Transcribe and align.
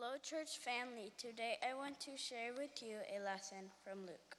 Hello, 0.00 0.16
church 0.22 0.56
family. 0.64 1.12
Today 1.20 1.60
I 1.60 1.76
want 1.76 2.00
to 2.08 2.16
share 2.16 2.56
with 2.56 2.80
you 2.80 2.96
a 3.12 3.20
lesson 3.20 3.68
from 3.84 4.00
Luke. 4.08 4.32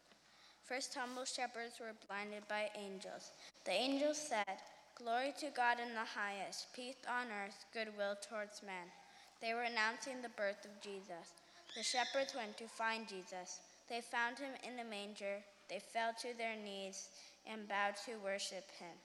First, 0.65 0.97
humble 0.97 1.25
shepherds 1.25 1.77
were 1.77 1.93
blinded 2.09 2.49
by 2.49 2.73
angels. 2.73 3.29
The 3.65 3.77
angels 3.77 4.17
said, 4.17 4.57
Glory 4.97 5.37
to 5.37 5.53
God 5.53 5.77
in 5.77 5.93
the 5.93 6.17
highest, 6.17 6.73
peace 6.73 6.97
on 7.05 7.29
earth, 7.29 7.61
goodwill 7.77 8.17
towards 8.25 8.65
men. 8.65 8.89
They 9.37 9.53
were 9.53 9.69
announcing 9.69 10.25
the 10.25 10.33
birth 10.33 10.65
of 10.65 10.81
Jesus. 10.81 11.37
The 11.77 11.85
shepherds 11.85 12.33
went 12.33 12.57
to 12.57 12.65
find 12.65 13.05
Jesus. 13.05 13.61
They 13.85 14.01
found 14.01 14.41
him 14.41 14.57
in 14.65 14.81
a 14.81 14.89
manger. 14.89 15.45
They 15.69 15.77
fell 15.77 16.17
to 16.25 16.33
their 16.41 16.57
knees 16.57 17.13
and 17.45 17.69
bowed 17.69 18.01
to 18.09 18.17
worship 18.25 18.65
him. 18.81 18.97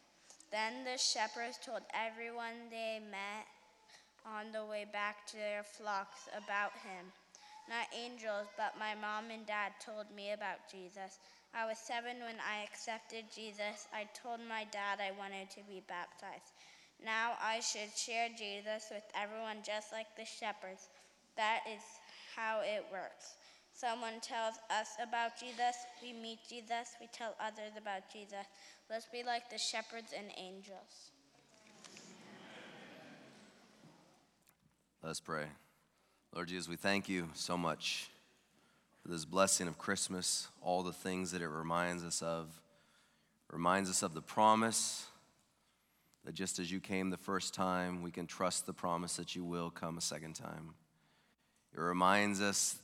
Then 0.48 0.88
the 0.88 0.96
shepherds 0.96 1.61
told 1.61 1.84
everyone 1.93 2.73
they 2.73 3.04
met 3.12 3.45
on 4.27 4.50
the 4.50 4.66
way 4.66 4.84
back 4.90 5.27
to 5.29 5.36
their 5.36 5.62
flocks 5.62 6.26
about 6.34 6.75
him. 6.82 7.06
Not 7.70 7.86
angels, 7.94 8.46
but 8.57 8.79
my 8.79 8.94
mom 8.94 9.30
and 9.30 9.46
dad 9.46 9.72
told 9.79 10.07
me 10.14 10.32
about 10.32 10.66
Jesus. 10.71 11.18
I 11.54 11.66
was 11.66 11.79
seven 11.79 12.18
when 12.21 12.39
I 12.43 12.62
accepted 12.62 13.25
Jesus. 13.35 13.86
I 13.94 14.07
told 14.14 14.40
my 14.43 14.66
dad 14.71 14.99
I 14.99 15.16
wanted 15.18 15.50
to 15.50 15.62
be 15.66 15.82
baptized. 15.89 16.54
Now 17.02 17.35
I 17.43 17.61
should 17.61 17.90
share 17.96 18.29
Jesus 18.29 18.90
with 18.90 19.04
everyone 19.14 19.66
just 19.66 19.93
like 19.93 20.11
the 20.16 20.25
shepherds. 20.25 20.88
That 21.36 21.61
is 21.66 21.82
how 22.35 22.61
it 22.61 22.85
works. 22.90 23.36
Someone 23.72 24.21
tells 24.22 24.57
us 24.71 24.96
about 25.02 25.38
Jesus, 25.38 25.77
we 26.02 26.13
meet 26.13 26.38
Jesus, 26.49 26.96
we 27.00 27.08
tell 27.13 27.35
others 27.38 27.77
about 27.77 28.08
Jesus. 28.11 28.46
Let's 28.88 29.07
be 29.07 29.22
like 29.22 29.50
the 29.50 29.58
shepherds 29.58 30.14
and 30.16 30.32
angels. 30.38 31.15
Let's 35.06 35.20
pray. 35.20 35.44
Lord 36.34 36.48
Jesus, 36.48 36.69
we 36.69 36.74
thank 36.74 37.08
you 37.08 37.28
so 37.33 37.56
much 37.56 38.10
for 39.00 39.08
this 39.08 39.24
blessing 39.24 39.69
of 39.69 39.78
Christmas, 39.78 40.48
all 40.60 40.82
the 40.82 40.92
things 40.92 41.30
that 41.30 41.42
it 41.42 41.46
reminds 41.46 42.02
us 42.02 42.22
of. 42.22 42.48
Reminds 43.52 43.88
us 43.88 44.02
of 44.02 44.14
the 44.14 44.20
promise 44.20 45.06
that 46.24 46.34
just 46.34 46.58
as 46.58 46.72
you 46.72 46.80
came 46.80 47.10
the 47.10 47.16
first 47.16 47.54
time, 47.54 48.02
we 48.02 48.10
can 48.10 48.26
trust 48.26 48.66
the 48.66 48.72
promise 48.72 49.14
that 49.14 49.36
you 49.36 49.44
will 49.44 49.70
come 49.70 49.96
a 49.96 50.00
second 50.00 50.34
time. 50.34 50.74
It 51.72 51.80
reminds 51.80 52.41
us 52.41 52.76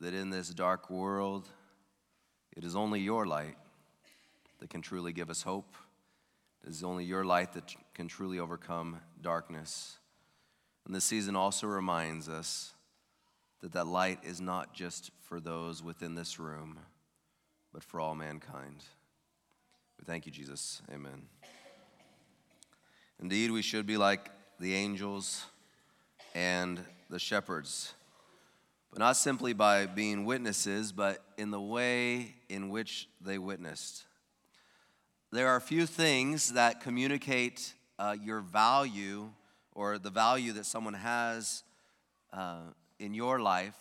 that 0.00 0.14
in 0.14 0.30
this 0.30 0.48
dark 0.48 0.88
world, 0.88 1.46
it 2.56 2.64
is 2.64 2.74
only 2.74 3.00
your 3.00 3.26
light 3.26 3.58
that 4.60 4.70
can 4.70 4.80
truly 4.80 5.12
give 5.12 5.28
us 5.28 5.42
hope. 5.42 5.74
It 6.66 6.70
is 6.70 6.82
only 6.82 7.04
your 7.04 7.26
light 7.26 7.52
that 7.52 7.74
can 7.92 8.08
truly 8.08 8.38
overcome 8.38 9.00
darkness. 9.20 9.98
And 10.86 10.94
this 10.94 11.04
season 11.04 11.36
also 11.36 11.66
reminds 11.66 12.28
us 12.28 12.74
that 13.60 13.72
that 13.72 13.86
light 13.86 14.18
is 14.24 14.40
not 14.40 14.74
just 14.74 15.10
for 15.20 15.40
those 15.40 15.82
within 15.82 16.14
this 16.14 16.38
room, 16.38 16.78
but 17.72 17.84
for 17.84 18.00
all 18.00 18.14
mankind. 18.14 18.84
We 19.98 20.04
thank 20.04 20.26
you, 20.26 20.32
Jesus. 20.32 20.82
Amen. 20.92 21.22
Indeed, 23.20 23.52
we 23.52 23.62
should 23.62 23.86
be 23.86 23.96
like 23.96 24.30
the 24.58 24.74
angels 24.74 25.44
and 26.34 26.80
the 27.08 27.20
shepherds, 27.20 27.94
but 28.90 28.98
not 28.98 29.16
simply 29.16 29.52
by 29.52 29.86
being 29.86 30.24
witnesses, 30.24 30.90
but 30.90 31.24
in 31.38 31.52
the 31.52 31.60
way 31.60 32.34
in 32.48 32.68
which 32.68 33.08
they 33.20 33.38
witnessed. 33.38 34.04
There 35.30 35.48
are 35.48 35.60
few 35.60 35.86
things 35.86 36.54
that 36.54 36.80
communicate 36.80 37.74
uh, 37.98 38.16
your 38.20 38.40
value 38.40 39.30
or 39.74 39.98
the 39.98 40.10
value 40.10 40.52
that 40.52 40.66
someone 40.66 40.94
has 40.94 41.64
uh, 42.32 42.60
in 42.98 43.14
your 43.14 43.40
life, 43.40 43.76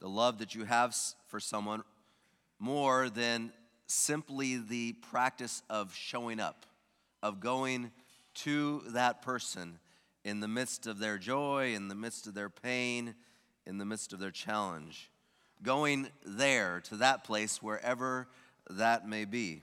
the 0.00 0.08
love 0.08 0.38
that 0.38 0.54
you 0.54 0.64
have 0.64 0.96
for 1.28 1.40
someone, 1.40 1.82
more 2.58 3.08
than 3.08 3.52
simply 3.86 4.56
the 4.56 4.92
practice 5.10 5.62
of 5.70 5.94
showing 5.94 6.40
up, 6.40 6.66
of 7.22 7.40
going 7.40 7.90
to 8.34 8.82
that 8.88 9.22
person 9.22 9.78
in 10.24 10.40
the 10.40 10.48
midst 10.48 10.86
of 10.86 10.98
their 10.98 11.18
joy, 11.18 11.74
in 11.74 11.88
the 11.88 11.94
midst 11.94 12.26
of 12.26 12.34
their 12.34 12.50
pain, 12.50 13.14
in 13.66 13.78
the 13.78 13.84
midst 13.84 14.12
of 14.12 14.18
their 14.18 14.30
challenge. 14.30 15.10
Going 15.62 16.08
there 16.24 16.80
to 16.84 16.96
that 16.96 17.24
place, 17.24 17.62
wherever 17.62 18.28
that 18.68 19.08
may 19.08 19.24
be. 19.24 19.62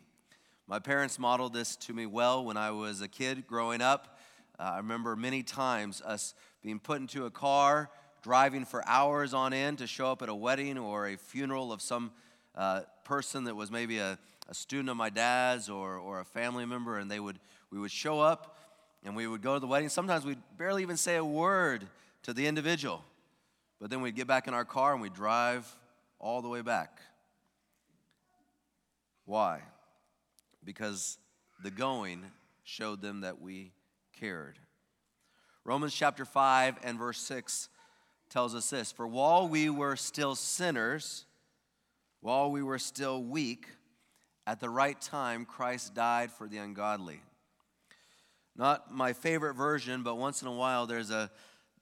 My 0.68 0.80
parents 0.80 1.20
modeled 1.20 1.54
this 1.54 1.76
to 1.76 1.94
me 1.94 2.06
well 2.06 2.44
when 2.44 2.58
I 2.58 2.72
was 2.72 3.02
a 3.02 3.08
kid 3.08 3.46
growing 3.46 3.82
up. 3.82 4.13
Uh, 4.60 4.64
I 4.74 4.78
remember 4.78 5.16
many 5.16 5.44
times 5.44 6.02
us 6.02 6.34
being 6.62 6.80
put 6.80 7.02
into 7.02 7.26
a 7.26 7.32
car, 7.32 7.90
driving 8.22 8.66
for 8.66 8.88
hours 8.88 9.34
on 9.34 9.54
end 9.54 9.80
to 9.80 9.88
show 9.88 10.12
up 10.12 10.22
at 10.22 10.30
a 10.30 10.36
wedding 10.36 10.78
or 10.78 11.08
a 11.08 11.18
funeral 11.18 11.74
of 11.74 11.82
some 11.82 12.12
uh, 12.56 12.82
person 13.04 13.46
that 13.46 13.56
was 13.56 13.72
maybe 13.72 13.98
a, 13.98 14.18
a 14.48 14.54
student 14.54 14.90
of 14.90 14.98
my 14.98 15.10
dad's 15.10 15.70
or, 15.70 15.98
or 15.98 16.20
a 16.20 16.26
family 16.26 16.66
member, 16.66 16.98
and 16.98 17.10
they 17.10 17.20
would 17.20 17.40
we 17.72 17.80
would 17.80 17.92
show 17.92 18.20
up 18.20 18.58
and 19.04 19.16
we 19.16 19.26
would 19.26 19.42
go 19.42 19.56
to 19.56 19.60
the 19.60 19.68
wedding. 19.68 19.90
Sometimes 19.90 20.26
we'd 20.26 20.42
barely 20.58 20.84
even 20.84 20.96
say 20.96 21.16
a 21.16 21.26
word 21.26 21.88
to 22.22 22.34
the 22.34 22.46
individual, 22.46 23.04
but 23.82 23.90
then 23.90 24.02
we'd 24.02 24.16
get 24.16 24.28
back 24.28 24.48
in 24.48 24.54
our 24.54 24.64
car 24.64 24.94
and 24.94 25.02
we'd 25.02 25.14
drive 25.14 25.68
all 26.20 26.42
the 26.44 26.48
way 26.48 26.62
back. 26.62 27.02
Why? 29.26 29.62
Because 30.64 31.18
the 31.64 31.72
going 31.72 32.24
showed 32.64 33.02
them 33.02 33.22
that 33.22 33.42
we 33.42 33.72
cared. 34.20 34.60
Romans 35.66 35.94
chapter 35.94 36.26
5 36.26 36.78
and 36.84 36.98
verse 36.98 37.20
6 37.20 37.70
tells 38.30 38.56
us 38.56 38.70
this 38.70 38.92
For 38.92 39.08
while 39.08 39.48
we 39.48 39.70
were 39.70 39.96
still 39.96 40.36
sinners, 40.36 41.26
while 42.22 42.52
we 42.52 42.64
were 42.64 42.80
still 42.80 43.24
weak, 43.24 43.68
at 44.46 44.60
the 44.60 44.70
right 44.70 45.00
time, 45.00 45.46
Christ 45.46 45.94
died 45.94 46.32
for 46.32 46.48
the 46.48 46.58
ungodly. 46.58 47.22
Not 48.56 48.94
my 48.94 49.14
favorite 49.14 49.56
version, 49.56 50.04
but 50.04 50.16
once 50.16 50.42
in 50.42 50.48
a 50.48 50.54
while 50.54 50.86
there's 50.86 51.12
a, 51.12 51.32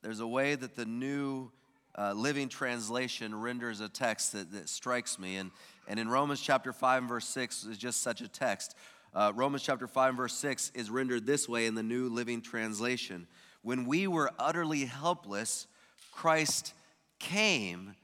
there's 0.02 0.20
a 0.20 0.26
way 0.26 0.54
that 0.54 0.76
the 0.76 0.86
new 0.86 1.50
uh, 1.98 2.12
Living 2.12 2.48
Translation 2.48 3.34
renders 3.34 3.80
a 3.80 3.88
text 3.88 4.32
that, 4.32 4.52
that 4.52 4.68
strikes 4.68 5.18
me. 5.18 5.36
And, 5.36 5.50
and 5.86 6.00
in 6.00 6.08
Romans 6.08 6.40
chapter 6.40 6.72
5 6.72 7.02
and 7.02 7.08
verse 7.08 7.26
6 7.28 7.64
is 7.64 7.76
just 7.76 8.00
such 8.00 8.20
a 8.20 8.28
text. 8.28 8.76
Uh, 9.14 9.30
Romans 9.34 9.62
chapter 9.62 9.86
5 9.86 10.16
verse 10.16 10.34
6 10.34 10.72
is 10.74 10.88
rendered 10.88 11.26
this 11.26 11.46
way 11.46 11.66
in 11.66 11.74
the 11.74 11.82
New 11.82 12.08
Living 12.08 12.40
Translation. 12.40 13.26
When 13.60 13.84
we 13.84 14.06
were 14.06 14.30
utterly 14.38 14.86
helpless, 14.86 15.66
Christ 16.12 16.72
came 17.18 17.94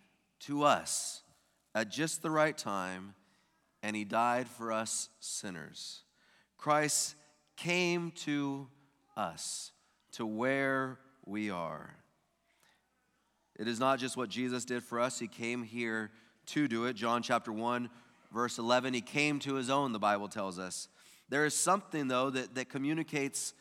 to 0.40 0.64
us 0.64 1.22
at 1.74 1.90
just 1.90 2.20
the 2.20 2.30
right 2.30 2.56
time, 2.56 3.14
and 3.82 3.96
he 3.96 4.04
died 4.04 4.48
for 4.48 4.70
us 4.70 5.08
sinners. 5.18 6.02
Christ 6.58 7.14
came 7.56 8.10
to 8.10 8.68
us, 9.16 9.72
to 10.12 10.26
where 10.26 10.98
we 11.24 11.50
are. 11.50 11.94
It 13.56 13.66
is 13.66 13.80
not 13.80 13.98
just 13.98 14.16
what 14.16 14.28
Jesus 14.28 14.66
did 14.66 14.82
for 14.82 15.00
us, 15.00 15.18
he 15.18 15.26
came 15.26 15.62
here 15.62 16.10
to 16.46 16.68
do 16.68 16.84
it. 16.84 16.94
John 16.94 17.22
chapter 17.22 17.52
1, 17.52 17.88
verse 18.30 18.58
11, 18.58 18.92
he 18.92 19.00
came 19.00 19.38
to 19.40 19.54
his 19.54 19.70
own, 19.70 19.92
the 19.92 19.98
Bible 19.98 20.28
tells 20.28 20.58
us. 20.58 20.88
There 21.28 21.44
is 21.44 21.54
something, 21.54 22.08
though, 22.08 22.30
that, 22.30 22.54
that 22.54 22.68
communicates 22.68 23.54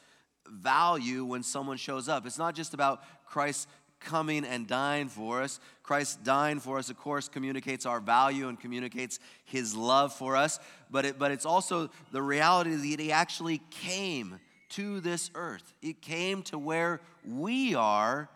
value 0.50 1.26
when 1.26 1.44
someone 1.44 1.78
shows 1.78 2.08
up. 2.08 2.26
It's 2.26 2.38
not 2.38 2.56
just 2.56 2.74
about 2.74 3.02
Christ 3.26 3.68
coming 4.00 4.46
and 4.46 4.68
dying 4.68 5.10
for 5.10 5.42
us. 5.42 5.60
Christ 5.84 6.24
dying 6.24 6.60
for 6.60 6.78
us, 6.78 6.90
of 6.90 6.98
course, 6.98 7.28
communicates 7.28 7.86
our 7.86 8.00
value 8.00 8.48
and 8.48 8.60
communicates 8.60 9.20
his 9.44 9.76
love 9.76 10.14
for 10.14 10.36
us, 10.36 10.60
but, 10.90 11.06
it, 11.06 11.20
but 11.20 11.32
it's 11.32 11.46
also 11.46 11.90
the 12.12 12.22
reality 12.22 12.76
that 12.76 13.00
he 13.00 13.12
actually 13.12 13.62
came 13.72 14.40
to 14.70 15.00
this 15.00 15.32
earth. 15.34 15.74
He 15.82 15.94
came 15.94 16.44
to 16.44 16.58
where 16.58 17.02
we 17.26 17.74
are 17.74 18.30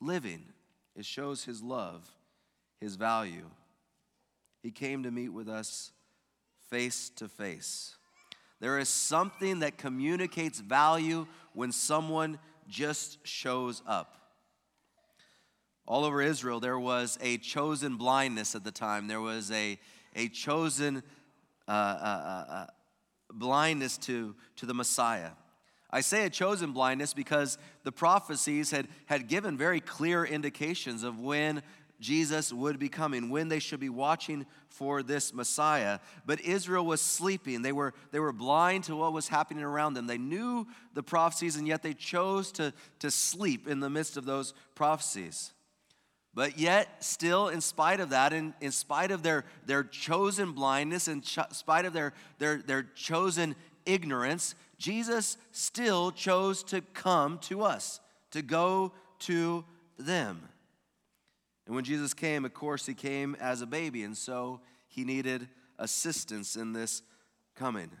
living. 0.00 0.44
It 0.96 1.04
shows 1.04 1.44
his 1.44 1.62
love, 1.62 2.08
his 2.80 2.96
value. 2.96 3.46
He 4.62 4.70
came 4.70 5.02
to 5.04 5.10
meet 5.10 5.30
with 5.30 5.48
us 5.48 5.92
face 6.70 7.10
to 7.16 7.28
face. 7.28 7.96
There 8.60 8.78
is 8.78 8.88
something 8.88 9.60
that 9.60 9.78
communicates 9.78 10.60
value 10.60 11.26
when 11.54 11.72
someone 11.72 12.38
just 12.68 13.18
shows 13.26 13.82
up. 13.86 14.16
All 15.86 16.04
over 16.04 16.22
Israel, 16.22 16.60
there 16.60 16.78
was 16.78 17.18
a 17.20 17.38
chosen 17.38 17.96
blindness 17.96 18.54
at 18.54 18.62
the 18.62 18.70
time. 18.70 19.08
There 19.08 19.20
was 19.20 19.50
a, 19.50 19.78
a 20.14 20.28
chosen 20.28 21.02
uh, 21.66 21.70
uh, 21.70 21.74
uh, 21.74 22.52
uh, 22.52 22.66
blindness 23.32 23.98
to, 23.98 24.36
to 24.56 24.66
the 24.66 24.74
Messiah. 24.74 25.30
I 25.90 26.02
say 26.02 26.24
a 26.24 26.30
chosen 26.30 26.72
blindness 26.72 27.12
because 27.14 27.58
the 27.82 27.90
prophecies 27.90 28.70
had, 28.70 28.86
had 29.06 29.26
given 29.26 29.56
very 29.56 29.80
clear 29.80 30.24
indications 30.24 31.02
of 31.02 31.18
when 31.18 31.62
Jesus 32.00 32.52
would 32.52 32.78
be 32.78 32.88
coming, 32.88 33.28
when 33.28 33.48
they 33.48 33.58
should 33.58 33.78
be 33.78 33.90
watching 33.90 34.46
for 34.68 35.02
this 35.02 35.34
Messiah. 35.34 35.98
But 36.24 36.40
Israel 36.40 36.86
was 36.86 37.00
sleeping. 37.00 37.62
They 37.62 37.72
were, 37.72 37.92
they 38.10 38.18
were 38.18 38.32
blind 38.32 38.84
to 38.84 38.96
what 38.96 39.12
was 39.12 39.28
happening 39.28 39.62
around 39.62 39.94
them. 39.94 40.06
They 40.06 40.18
knew 40.18 40.66
the 40.94 41.02
prophecies, 41.02 41.56
and 41.56 41.68
yet 41.68 41.82
they 41.82 41.92
chose 41.92 42.50
to, 42.52 42.72
to 43.00 43.10
sleep 43.10 43.68
in 43.68 43.80
the 43.80 43.90
midst 43.90 44.16
of 44.16 44.24
those 44.24 44.54
prophecies. 44.74 45.52
But 46.32 46.58
yet, 46.58 47.04
still, 47.04 47.48
in 47.48 47.60
spite 47.60 48.00
of 48.00 48.10
that, 48.10 48.32
in, 48.32 48.54
in 48.60 48.72
spite 48.72 49.10
of 49.10 49.22
their, 49.22 49.44
their 49.66 49.82
chosen 49.82 50.52
blindness, 50.52 51.08
in 51.08 51.22
spite 51.22 51.84
of 51.84 51.92
their, 51.92 52.14
their, 52.38 52.58
their 52.58 52.84
chosen 52.94 53.56
ignorance, 53.84 54.54
Jesus 54.78 55.36
still 55.52 56.12
chose 56.12 56.62
to 56.64 56.80
come 56.94 57.38
to 57.40 57.62
us, 57.62 58.00
to 58.30 58.42
go 58.42 58.92
to 59.20 59.64
them. 59.98 60.48
And 61.70 61.76
when 61.76 61.84
Jesus 61.84 62.14
came, 62.14 62.44
of 62.44 62.52
course, 62.52 62.84
he 62.84 62.94
came 62.94 63.36
as 63.38 63.62
a 63.62 63.66
baby, 63.66 64.02
and 64.02 64.18
so 64.18 64.58
he 64.88 65.04
needed 65.04 65.46
assistance 65.78 66.56
in 66.56 66.72
this 66.72 67.00
coming. 67.54 67.92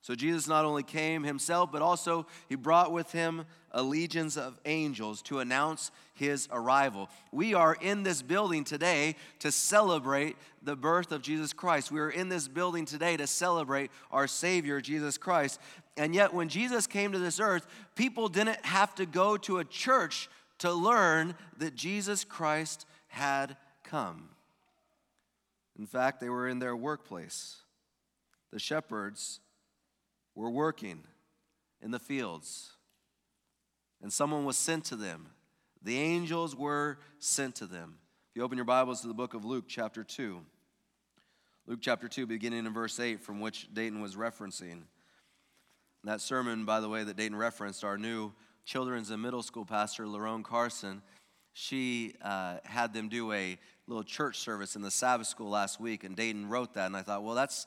So 0.00 0.16
Jesus 0.16 0.48
not 0.48 0.64
only 0.64 0.82
came 0.82 1.22
himself, 1.22 1.70
but 1.70 1.80
also 1.80 2.26
he 2.48 2.56
brought 2.56 2.90
with 2.90 3.12
him 3.12 3.44
a 3.70 3.84
legions 3.84 4.36
of 4.36 4.58
angels 4.64 5.22
to 5.22 5.38
announce 5.38 5.92
his 6.14 6.48
arrival. 6.50 7.08
We 7.30 7.54
are 7.54 7.76
in 7.80 8.02
this 8.02 8.20
building 8.20 8.64
today 8.64 9.14
to 9.38 9.52
celebrate 9.52 10.36
the 10.60 10.74
birth 10.74 11.12
of 11.12 11.22
Jesus 11.22 11.52
Christ. 11.52 11.92
We 11.92 12.00
are 12.00 12.10
in 12.10 12.28
this 12.28 12.48
building 12.48 12.84
today 12.84 13.16
to 13.16 13.28
celebrate 13.28 13.92
our 14.10 14.26
Savior, 14.26 14.80
Jesus 14.80 15.18
Christ. 15.18 15.60
And 15.96 16.16
yet, 16.16 16.34
when 16.34 16.48
Jesus 16.48 16.88
came 16.88 17.12
to 17.12 17.20
this 17.20 17.38
earth, 17.38 17.64
people 17.94 18.26
didn't 18.28 18.66
have 18.66 18.92
to 18.96 19.06
go 19.06 19.36
to 19.36 19.58
a 19.58 19.64
church 19.64 20.28
to 20.58 20.72
learn 20.72 21.36
that 21.58 21.76
Jesus 21.76 22.24
Christ 22.24 22.86
had 23.14 23.56
come. 23.84 24.28
In 25.78 25.86
fact, 25.86 26.20
they 26.20 26.28
were 26.28 26.48
in 26.48 26.58
their 26.58 26.76
workplace. 26.76 27.56
The 28.52 28.58
shepherds 28.58 29.40
were 30.34 30.50
working 30.50 31.04
in 31.80 31.90
the 31.90 31.98
fields, 31.98 32.72
and 34.02 34.12
someone 34.12 34.44
was 34.44 34.56
sent 34.56 34.84
to 34.86 34.96
them. 34.96 35.28
The 35.82 35.98
angels 35.98 36.56
were 36.56 36.98
sent 37.18 37.56
to 37.56 37.66
them. 37.66 37.98
If 38.30 38.36
you 38.36 38.42
open 38.42 38.58
your 38.58 38.64
Bibles 38.64 39.00
to 39.02 39.08
the 39.08 39.14
book 39.14 39.34
of 39.34 39.44
Luke, 39.44 39.66
chapter 39.68 40.02
2, 40.02 40.40
Luke 41.66 41.78
chapter 41.80 42.08
2, 42.08 42.26
beginning 42.26 42.66
in 42.66 42.72
verse 42.72 42.98
8, 42.98 43.20
from 43.20 43.40
which 43.40 43.72
Dayton 43.72 44.00
was 44.00 44.16
referencing. 44.16 44.82
That 46.02 46.20
sermon, 46.20 46.64
by 46.64 46.80
the 46.80 46.88
way, 46.88 47.04
that 47.04 47.16
Dayton 47.16 47.36
referenced, 47.36 47.84
our 47.84 47.96
new 47.96 48.32
children's 48.64 49.10
and 49.10 49.22
middle 49.22 49.42
school 49.42 49.64
pastor, 49.64 50.06
Larone 50.06 50.42
Carson, 50.42 51.00
she 51.54 52.14
uh, 52.20 52.56
had 52.64 52.92
them 52.92 53.08
do 53.08 53.32
a 53.32 53.56
little 53.86 54.02
church 54.02 54.38
service 54.38 54.76
in 54.76 54.82
the 54.82 54.90
Sabbath 54.90 55.28
school 55.28 55.48
last 55.48 55.80
week, 55.80 56.04
and 56.04 56.16
Dayton 56.16 56.48
wrote 56.48 56.74
that. 56.74 56.86
And 56.86 56.96
I 56.96 57.02
thought, 57.02 57.22
well, 57.22 57.34
that's 57.34 57.66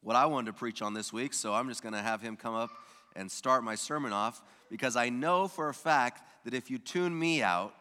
what 0.00 0.16
I 0.16 0.26
wanted 0.26 0.46
to 0.46 0.54
preach 0.54 0.82
on 0.82 0.94
this 0.94 1.12
week, 1.12 1.34
so 1.34 1.52
I'm 1.54 1.68
just 1.68 1.82
going 1.82 1.92
to 1.92 2.00
have 2.00 2.22
him 2.22 2.36
come 2.36 2.54
up 2.54 2.70
and 3.14 3.30
start 3.30 3.62
my 3.62 3.74
sermon 3.74 4.12
off 4.12 4.42
because 4.70 4.96
I 4.96 5.10
know 5.10 5.46
for 5.46 5.68
a 5.68 5.74
fact 5.74 6.22
that 6.44 6.54
if 6.54 6.70
you 6.70 6.78
tune 6.78 7.16
me 7.16 7.42
out, 7.42 7.74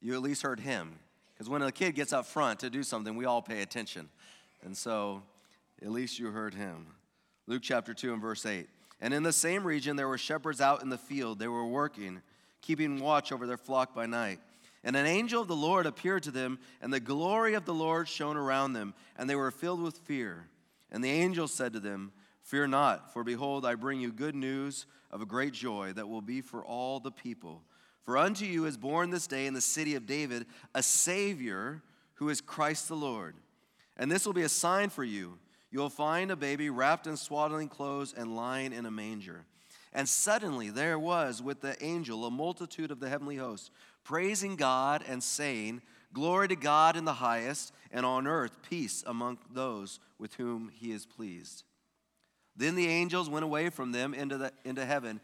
you 0.00 0.14
at 0.14 0.22
least 0.22 0.42
heard 0.42 0.60
him. 0.60 0.98
Because 1.34 1.50
when 1.50 1.60
a 1.62 1.72
kid 1.72 1.96
gets 1.96 2.12
up 2.12 2.26
front 2.26 2.60
to 2.60 2.70
do 2.70 2.84
something, 2.84 3.16
we 3.16 3.24
all 3.24 3.42
pay 3.42 3.60
attention. 3.60 4.08
And 4.62 4.76
so 4.76 5.22
at 5.82 5.90
least 5.90 6.18
you 6.18 6.30
heard 6.30 6.54
him. 6.54 6.86
Luke 7.48 7.62
chapter 7.64 7.92
2 7.92 8.12
and 8.12 8.22
verse 8.22 8.46
8. 8.46 8.68
And 9.00 9.12
in 9.12 9.24
the 9.24 9.32
same 9.32 9.66
region, 9.66 9.96
there 9.96 10.06
were 10.06 10.18
shepherds 10.18 10.60
out 10.60 10.82
in 10.82 10.90
the 10.90 10.98
field. 10.98 11.38
They 11.38 11.48
were 11.48 11.66
working, 11.66 12.22
keeping 12.62 13.00
watch 13.00 13.32
over 13.32 13.46
their 13.46 13.56
flock 13.56 13.94
by 13.94 14.06
night. 14.06 14.40
And 14.82 14.96
an 14.96 15.06
angel 15.06 15.42
of 15.42 15.48
the 15.48 15.56
Lord 15.56 15.86
appeared 15.86 16.22
to 16.24 16.30
them, 16.30 16.58
and 16.80 16.92
the 16.92 17.00
glory 17.00 17.54
of 17.54 17.66
the 17.66 17.74
Lord 17.74 18.08
shone 18.08 18.36
around 18.36 18.72
them, 18.72 18.94
and 19.16 19.28
they 19.28 19.36
were 19.36 19.50
filled 19.50 19.82
with 19.82 19.98
fear. 19.98 20.48
And 20.90 21.04
the 21.04 21.10
angel 21.10 21.48
said 21.48 21.72
to 21.74 21.80
them, 21.80 22.12
Fear 22.42 22.68
not, 22.68 23.12
for 23.12 23.22
behold, 23.22 23.66
I 23.66 23.74
bring 23.74 24.00
you 24.00 24.10
good 24.10 24.34
news 24.34 24.86
of 25.10 25.20
a 25.20 25.26
great 25.26 25.52
joy 25.52 25.92
that 25.92 26.08
will 26.08 26.22
be 26.22 26.40
for 26.40 26.64
all 26.64 26.98
the 26.98 27.10
people. 27.10 27.62
For 28.02 28.16
unto 28.16 28.44
you 28.44 28.64
is 28.64 28.76
born 28.76 29.10
this 29.10 29.26
day 29.26 29.46
in 29.46 29.54
the 29.54 29.60
city 29.60 29.94
of 29.94 30.06
David 30.06 30.46
a 30.74 30.82
Savior 30.82 31.82
who 32.14 32.28
is 32.28 32.40
Christ 32.40 32.88
the 32.88 32.96
Lord. 32.96 33.36
And 33.96 34.10
this 34.10 34.24
will 34.24 34.32
be 34.32 34.42
a 34.42 34.48
sign 34.48 34.88
for 34.88 35.04
you. 35.04 35.38
You 35.70 35.78
will 35.78 35.90
find 35.90 36.30
a 36.30 36.36
baby 36.36 36.70
wrapped 36.70 37.06
in 37.06 37.16
swaddling 37.16 37.68
clothes 37.68 38.14
and 38.16 38.34
lying 38.34 38.72
in 38.72 38.86
a 38.86 38.90
manger. 38.90 39.44
And 39.92 40.08
suddenly 40.08 40.70
there 40.70 40.98
was 40.98 41.42
with 41.42 41.60
the 41.60 41.82
angel 41.82 42.24
a 42.24 42.30
multitude 42.30 42.90
of 42.90 43.00
the 43.00 43.08
heavenly 43.08 43.36
hosts, 43.36 43.70
praising 44.04 44.56
God 44.56 45.04
and 45.06 45.22
saying, 45.22 45.82
Glory 46.12 46.48
to 46.48 46.56
God 46.56 46.96
in 46.96 47.04
the 47.04 47.14
highest, 47.14 47.72
and 47.92 48.04
on 48.04 48.26
earth 48.26 48.62
peace 48.68 49.04
among 49.06 49.38
those 49.52 50.00
with 50.18 50.34
whom 50.34 50.70
he 50.74 50.92
is 50.92 51.06
pleased. 51.06 51.64
Then 52.56 52.74
the 52.74 52.88
angels 52.88 53.30
went 53.30 53.44
away 53.44 53.70
from 53.70 53.92
them 53.92 54.12
into, 54.12 54.36
the, 54.36 54.52
into 54.64 54.84
heaven, 54.84 55.20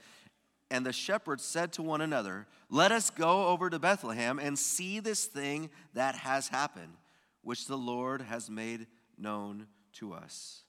and 0.71 0.87
the 0.87 0.93
shepherds 0.93 1.45
said 1.45 1.73
to 1.75 1.83
one 1.83 2.01
another, 2.01 2.47
Let 2.71 2.93
us 2.93 3.11
go 3.11 3.49
over 3.49 3.69
to 3.69 3.79
Bethlehem 3.79 4.39
and 4.39 4.59
see 4.59 5.01
this 5.01 5.27
thing 5.27 5.71
that 5.95 6.17
has 6.17 6.49
happened, 6.49 6.97
which 7.43 7.67
the 7.67 7.79
Lord 7.79 8.23
has 8.23 8.49
made 8.49 8.87
known 9.19 9.67
to 9.95 10.13
us. 10.13 10.63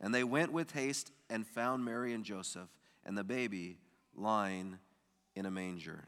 And 0.00 0.14
they 0.14 0.24
went 0.24 0.52
with 0.52 0.72
haste 0.72 1.12
and 1.30 1.46
found 1.46 1.84
Mary 1.84 2.12
and 2.12 2.24
Joseph 2.24 2.68
and 3.04 3.16
the 3.16 3.24
baby 3.24 3.78
lying 4.14 4.78
in 5.34 5.46
a 5.46 5.50
manger. 5.50 6.04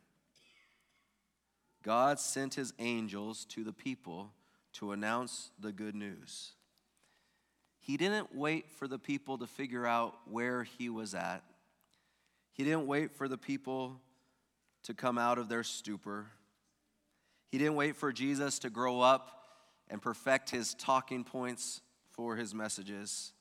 God 1.82 2.19
sent 2.19 2.54
his 2.54 2.72
angels 2.78 3.44
to 3.46 3.62
the 3.62 3.72
people 3.72 4.32
to 4.75 4.93
announce 4.93 5.50
the 5.60 5.72
good 5.72 5.94
news. 5.94 6.52
He 7.78 7.96
didn't 7.96 8.34
wait 8.34 8.70
for 8.70 8.88
the 8.88 8.98
people 8.98 9.38
to 9.38 9.46
figure 9.46 9.87
out 9.87 10.16
where 10.28 10.64
he 10.64 10.88
was 10.88 11.14
at. 11.14 11.44
He 12.52 12.64
didn't 12.64 12.87
wait 12.87 13.12
for 13.12 13.28
the 13.28 13.38
people 13.38 14.00
to 14.82 14.94
come 14.94 15.19
out 15.19 15.38
of 15.38 15.49
their 15.49 15.62
stupor. 15.62 16.26
He 17.49 17.58
didn't 17.58 17.76
wait 17.76 17.96
for 17.96 18.12
Jesus 18.12 18.58
to 18.60 18.70
grow 18.70 19.00
up 19.00 19.44
and 19.88 20.02
perfect 20.02 20.50
his 20.50 20.75
talking 20.75 21.22
points 21.22 21.81
for 22.10 22.34
his 22.34 22.54
messages. 22.54 23.32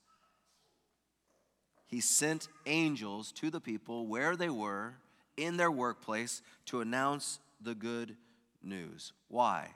He 1.88 2.02
sent 2.02 2.48
angels 2.66 3.32
to 3.34 3.50
the 3.50 3.62
people 3.62 4.08
where 4.08 4.36
they 4.36 4.50
were 4.50 4.96
in 5.38 5.58
their 5.58 5.72
workplace 5.72 6.42
to 6.68 6.82
announce 6.82 7.40
the 7.62 7.76
good 7.76 8.16
news. 8.64 9.14
Why? 9.28 9.70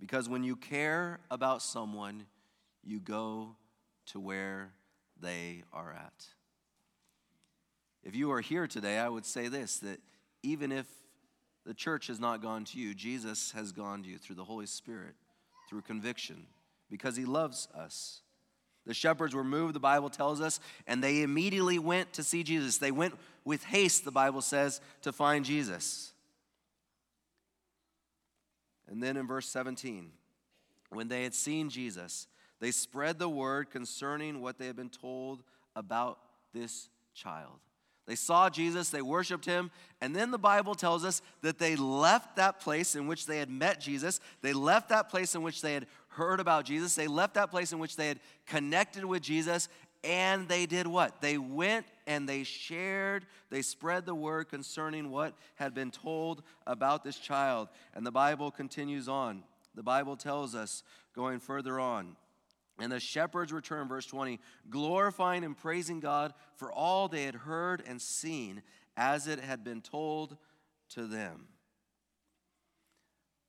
Because 0.00 0.28
when 0.28 0.42
you 0.42 0.56
care 0.56 1.20
about 1.30 1.62
someone, 1.62 2.26
you 2.82 2.98
go 2.98 3.54
to 4.06 4.18
where 4.18 4.72
they 5.20 5.62
are 5.72 5.92
at. 5.92 6.26
If 8.02 8.16
you 8.16 8.32
are 8.32 8.40
here 8.40 8.66
today, 8.66 8.98
I 8.98 9.08
would 9.08 9.24
say 9.24 9.46
this 9.48 9.78
that 9.78 10.00
even 10.42 10.72
if 10.72 10.86
the 11.64 11.74
church 11.74 12.08
has 12.08 12.18
not 12.18 12.42
gone 12.42 12.64
to 12.64 12.78
you, 12.78 12.94
Jesus 12.94 13.52
has 13.52 13.70
gone 13.70 14.02
to 14.02 14.08
you 14.08 14.18
through 14.18 14.34
the 14.34 14.44
Holy 14.44 14.66
Spirit, 14.66 15.14
through 15.68 15.82
conviction, 15.82 16.46
because 16.90 17.16
he 17.16 17.24
loves 17.24 17.68
us. 17.72 18.22
The 18.86 18.94
shepherds 18.94 19.34
were 19.34 19.44
moved, 19.44 19.74
the 19.74 19.80
Bible 19.80 20.10
tells 20.10 20.40
us, 20.40 20.58
and 20.86 21.02
they 21.02 21.22
immediately 21.22 21.78
went 21.78 22.12
to 22.14 22.24
see 22.24 22.42
Jesus. 22.42 22.78
They 22.78 22.90
went 22.90 23.14
with 23.44 23.62
haste, 23.64 24.04
the 24.04 24.10
Bible 24.10 24.40
says, 24.40 24.80
to 25.02 25.12
find 25.12 25.44
Jesus. 25.44 26.12
And 28.88 29.02
then 29.02 29.16
in 29.16 29.26
verse 29.26 29.48
17, 29.48 30.10
when 30.90 31.08
they 31.08 31.22
had 31.22 31.34
seen 31.34 31.70
Jesus, 31.70 32.26
they 32.60 32.70
spread 32.70 33.18
the 33.18 33.28
word 33.28 33.70
concerning 33.70 34.40
what 34.40 34.58
they 34.58 34.66
had 34.66 34.76
been 34.76 34.90
told 34.90 35.42
about 35.74 36.18
this 36.52 36.88
child. 37.14 37.58
They 38.06 38.16
saw 38.16 38.50
Jesus, 38.50 38.90
they 38.90 39.02
worshiped 39.02 39.44
him, 39.44 39.70
and 40.00 40.14
then 40.14 40.32
the 40.32 40.38
Bible 40.38 40.74
tells 40.74 41.04
us 41.04 41.22
that 41.42 41.58
they 41.58 41.76
left 41.76 42.36
that 42.36 42.58
place 42.58 42.96
in 42.96 43.06
which 43.06 43.26
they 43.26 43.38
had 43.38 43.48
met 43.48 43.80
Jesus. 43.80 44.18
They 44.40 44.52
left 44.52 44.88
that 44.88 45.08
place 45.08 45.36
in 45.36 45.42
which 45.42 45.62
they 45.62 45.74
had 45.74 45.86
heard 46.08 46.40
about 46.40 46.64
Jesus. 46.64 46.96
They 46.96 47.06
left 47.06 47.34
that 47.34 47.50
place 47.50 47.72
in 47.72 47.78
which 47.78 47.94
they 47.94 48.08
had 48.08 48.18
connected 48.46 49.04
with 49.04 49.22
Jesus, 49.22 49.68
and 50.02 50.48
they 50.48 50.66
did 50.66 50.88
what? 50.88 51.20
They 51.20 51.38
went 51.38 51.86
and 52.08 52.28
they 52.28 52.42
shared, 52.42 53.24
they 53.50 53.62
spread 53.62 54.04
the 54.04 54.14
word 54.14 54.48
concerning 54.48 55.10
what 55.10 55.34
had 55.54 55.72
been 55.72 55.92
told 55.92 56.42
about 56.66 57.04
this 57.04 57.18
child. 57.18 57.68
And 57.94 58.04
the 58.04 58.10
Bible 58.10 58.50
continues 58.50 59.08
on. 59.08 59.44
The 59.76 59.84
Bible 59.84 60.16
tells 60.16 60.56
us, 60.56 60.82
going 61.14 61.38
further 61.38 61.78
on, 61.78 62.16
and 62.82 62.90
the 62.90 62.98
shepherds 62.98 63.52
returned, 63.52 63.88
verse 63.88 64.06
20, 64.06 64.40
glorifying 64.68 65.44
and 65.44 65.56
praising 65.56 66.00
God 66.00 66.34
for 66.56 66.72
all 66.72 67.06
they 67.06 67.22
had 67.22 67.36
heard 67.36 67.80
and 67.86 68.02
seen 68.02 68.60
as 68.96 69.28
it 69.28 69.38
had 69.38 69.62
been 69.62 69.80
told 69.80 70.36
to 70.88 71.06
them. 71.06 71.46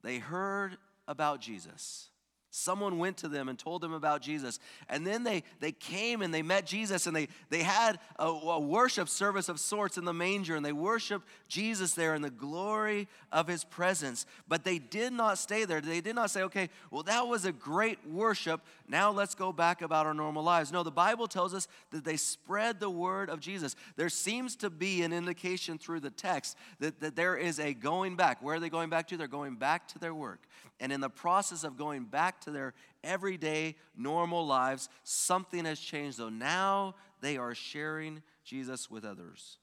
They 0.03 0.19
heard 0.19 0.77
about 1.07 1.41
Jesus. 1.41 2.09
Someone 2.55 2.99
went 2.99 3.17
to 3.17 3.27
them 3.27 3.49
and 3.49 3.57
told 3.57 3.81
them 3.81 3.93
about 3.93 4.21
Jesus. 4.21 4.59
And 4.87 5.07
then 5.07 5.23
they, 5.23 5.41
they 5.59 5.71
came 5.71 6.21
and 6.21 6.31
they 6.31 6.43
met 6.43 6.67
Jesus 6.67 7.07
and 7.07 7.15
they, 7.15 7.27
they 7.49 7.63
had 7.63 7.97
a, 8.19 8.27
a, 8.27 8.59
worship 8.59 9.09
service 9.09 9.49
of 9.49 9.59
sorts 9.59 9.97
in 9.97 10.05
the 10.05 10.13
manger 10.13 10.55
and 10.55 10.63
they 10.63 10.71
worshiped 10.71 11.27
Jesus 11.47 11.95
there 11.95 12.13
in 12.13 12.21
the 12.21 12.29
glory 12.29 13.07
of 13.31 13.47
his 13.47 13.63
presence. 13.63 14.27
But 14.47 14.63
they 14.63 14.77
did 14.77 15.13
not 15.13 15.39
stay 15.39 15.65
there. 15.65 15.81
They 15.81 15.99
did 15.99 16.13
not 16.13 16.29
say, 16.29 16.43
okay, 16.43 16.69
well, 16.91 17.01
that 17.03 17.27
was 17.27 17.45
a 17.45 17.51
great 17.51 17.97
worship. 18.07 18.61
Now 18.87 19.09
let's 19.09 19.33
go 19.33 19.51
back 19.51 19.81
about 19.81 20.05
our 20.05 20.13
normal 20.13 20.43
lives. 20.43 20.71
No, 20.71 20.83
the 20.83 20.91
Bible 20.91 21.27
tells 21.27 21.55
us 21.55 21.67
that 21.89 22.05
they 22.05 22.17
spread 22.17 22.79
the 22.79 22.87
word 22.87 23.31
of 23.31 23.39
Jesus. 23.39 23.75
There 23.95 24.09
seems 24.09 24.55
to 24.57 24.69
be 24.69 25.01
an 25.01 25.11
indication 25.11 25.79
through 25.79 26.01
the 26.01 26.11
text 26.11 26.55
that, 26.79 26.99
that 26.99 27.15
there 27.15 27.35
is 27.35 27.59
a 27.59 27.73
going 27.73 28.15
back. 28.15 28.43
Where 28.43 28.57
are 28.57 28.59
they 28.59 28.69
going 28.69 28.91
back 28.91 29.07
to? 29.07 29.17
They're 29.17 29.27
going 29.27 29.55
back 29.55 29.87
to 29.87 29.97
their 29.97 30.13
work. 30.13 30.47
And 30.83 30.91
in 30.91 30.99
the 30.99 31.09
process 31.09 31.63
of 31.63 31.77
going 31.77 32.03
back 32.03 32.41
to 32.41 32.51
their 32.51 32.73
everyday, 33.05 33.77
normal 33.95 34.45
lives, 34.45 34.89
something 35.05 35.63
has 35.63 35.79
changed, 35.79 36.17
though. 36.17 36.27
Now 36.27 36.95
they 37.21 37.37
are 37.37 37.55
sharing 37.55 38.21
Jesus 38.43 38.91
with 38.91 39.05
others. 39.05 39.59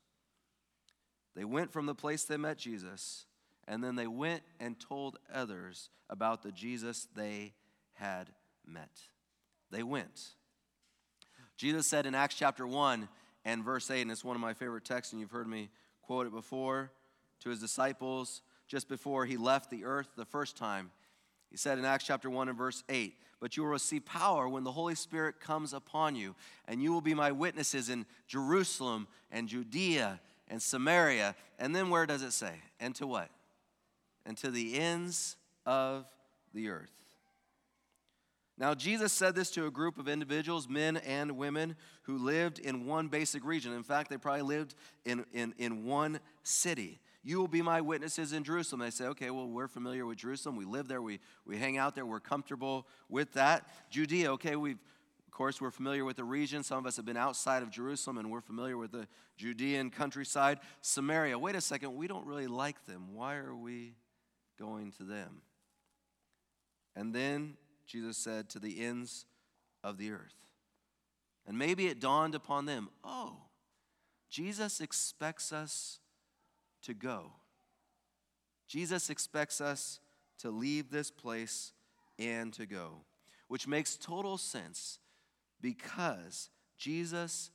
They 1.36 1.44
went 1.44 1.74
from 1.74 1.84
the 1.84 1.94
place 1.94 2.24
they 2.24 2.38
met 2.38 2.56
Jesus, 2.56 3.26
and 3.68 3.84
then 3.84 3.96
they 3.96 4.06
went 4.06 4.44
and 4.60 4.80
told 4.80 5.18
others 5.30 5.90
about 6.08 6.42
the 6.42 6.52
Jesus 6.52 7.06
they 7.14 7.52
had 7.92 8.28
met. 8.66 9.02
They 9.70 9.82
went. 9.82 10.22
Jesus 11.58 11.86
said 11.86 12.06
in 12.06 12.14
Acts 12.14 12.36
chapter 12.36 12.66
1 12.66 13.06
and 13.44 13.62
verse 13.62 13.90
8, 13.90 14.00
and 14.00 14.10
it's 14.10 14.24
one 14.24 14.36
of 14.36 14.40
my 14.40 14.54
favorite 14.54 14.86
texts, 14.86 15.12
and 15.12 15.20
you've 15.20 15.30
heard 15.30 15.48
me 15.48 15.68
quote 16.00 16.26
it 16.26 16.32
before 16.32 16.90
to 17.40 17.50
his 17.50 17.60
disciples 17.60 18.40
just 18.66 18.88
before 18.88 19.26
he 19.26 19.36
left 19.36 19.68
the 19.68 19.84
earth 19.84 20.08
the 20.16 20.24
first 20.24 20.56
time. 20.56 20.90
He 21.50 21.56
said 21.56 21.78
in 21.78 21.84
Acts 21.84 22.04
chapter 22.04 22.30
1 22.30 22.48
and 22.48 22.56
verse 22.56 22.84
8, 22.88 23.14
But 23.40 23.56
you 23.56 23.64
will 23.64 23.70
receive 23.70 24.04
power 24.04 24.48
when 24.48 24.64
the 24.64 24.72
Holy 24.72 24.94
Spirit 24.94 25.40
comes 25.40 25.72
upon 25.72 26.14
you, 26.14 26.34
and 26.68 26.82
you 26.82 26.92
will 26.92 27.00
be 27.00 27.14
my 27.14 27.32
witnesses 27.32 27.88
in 27.88 28.06
Jerusalem 28.28 29.08
and 29.32 29.48
Judea 29.48 30.20
and 30.48 30.62
Samaria. 30.62 31.34
And 31.58 31.74
then 31.74 31.90
where 31.90 32.06
does 32.06 32.22
it 32.22 32.32
say? 32.32 32.54
And 32.78 32.94
to 32.96 33.06
what? 33.06 33.30
And 34.24 34.36
to 34.38 34.50
the 34.50 34.78
ends 34.78 35.36
of 35.66 36.06
the 36.54 36.68
earth. 36.68 36.90
Now, 38.60 38.74
Jesus 38.74 39.10
said 39.12 39.34
this 39.34 39.50
to 39.52 39.66
a 39.66 39.70
group 39.70 39.98
of 39.98 40.06
individuals, 40.06 40.68
men 40.68 40.98
and 40.98 41.38
women, 41.38 41.76
who 42.02 42.18
lived 42.18 42.58
in 42.58 42.84
one 42.84 43.08
basic 43.08 43.42
region. 43.42 43.72
In 43.72 43.82
fact, 43.82 44.10
they 44.10 44.18
probably 44.18 44.42
lived 44.42 44.74
in, 45.06 45.24
in, 45.32 45.54
in 45.56 45.86
one 45.86 46.20
city. 46.42 47.00
You 47.22 47.38
will 47.38 47.48
be 47.48 47.60
my 47.60 47.80
witnesses 47.80 48.32
in 48.32 48.44
Jerusalem. 48.44 48.80
They 48.80 48.90
say, 48.90 49.04
okay, 49.06 49.30
well, 49.30 49.46
we're 49.46 49.68
familiar 49.68 50.06
with 50.06 50.18
Jerusalem. 50.18 50.56
We 50.56 50.64
live 50.64 50.88
there. 50.88 51.02
We, 51.02 51.20
we 51.44 51.58
hang 51.58 51.76
out 51.76 51.94
there. 51.94 52.06
We're 52.06 52.20
comfortable 52.20 52.86
with 53.08 53.32
that. 53.34 53.68
Judea, 53.90 54.32
okay, 54.32 54.56
we've, 54.56 54.78
of 55.26 55.32
course, 55.32 55.60
we're 55.60 55.70
familiar 55.70 56.04
with 56.04 56.16
the 56.16 56.24
region. 56.24 56.62
Some 56.62 56.78
of 56.78 56.86
us 56.86 56.96
have 56.96 57.04
been 57.04 57.18
outside 57.18 57.62
of 57.62 57.70
Jerusalem 57.70 58.18
and 58.18 58.30
we're 58.30 58.40
familiar 58.40 58.78
with 58.78 58.92
the 58.92 59.06
Judean 59.36 59.90
countryside. 59.90 60.60
Samaria, 60.80 61.38
wait 61.38 61.56
a 61.56 61.60
second, 61.60 61.94
we 61.94 62.06
don't 62.06 62.26
really 62.26 62.46
like 62.46 62.84
them. 62.86 63.14
Why 63.14 63.36
are 63.36 63.54
we 63.54 63.94
going 64.58 64.92
to 64.92 65.04
them? 65.04 65.42
And 66.96 67.14
then 67.14 67.56
Jesus 67.86 68.16
said, 68.16 68.48
to 68.50 68.58
the 68.58 68.82
ends 68.82 69.24
of 69.84 69.98
the 69.98 70.10
earth. 70.10 70.34
And 71.46 71.58
maybe 71.58 71.86
it 71.86 72.00
dawned 72.00 72.34
upon 72.34 72.66
them, 72.66 72.88
oh, 73.04 73.36
Jesus 74.28 74.80
expects 74.80 75.52
us 75.52 75.99
to 76.82 76.94
go. 76.94 77.32
Jesus 78.66 79.10
expects 79.10 79.60
us 79.60 80.00
to 80.38 80.50
leave 80.50 80.90
this 80.90 81.10
place 81.10 81.72
and 82.18 82.52
to 82.54 82.66
go, 82.66 83.02
which 83.48 83.66
makes 83.66 83.96
total 83.96 84.38
sense 84.38 84.98
because 85.60 86.50
Jesus 86.78 87.50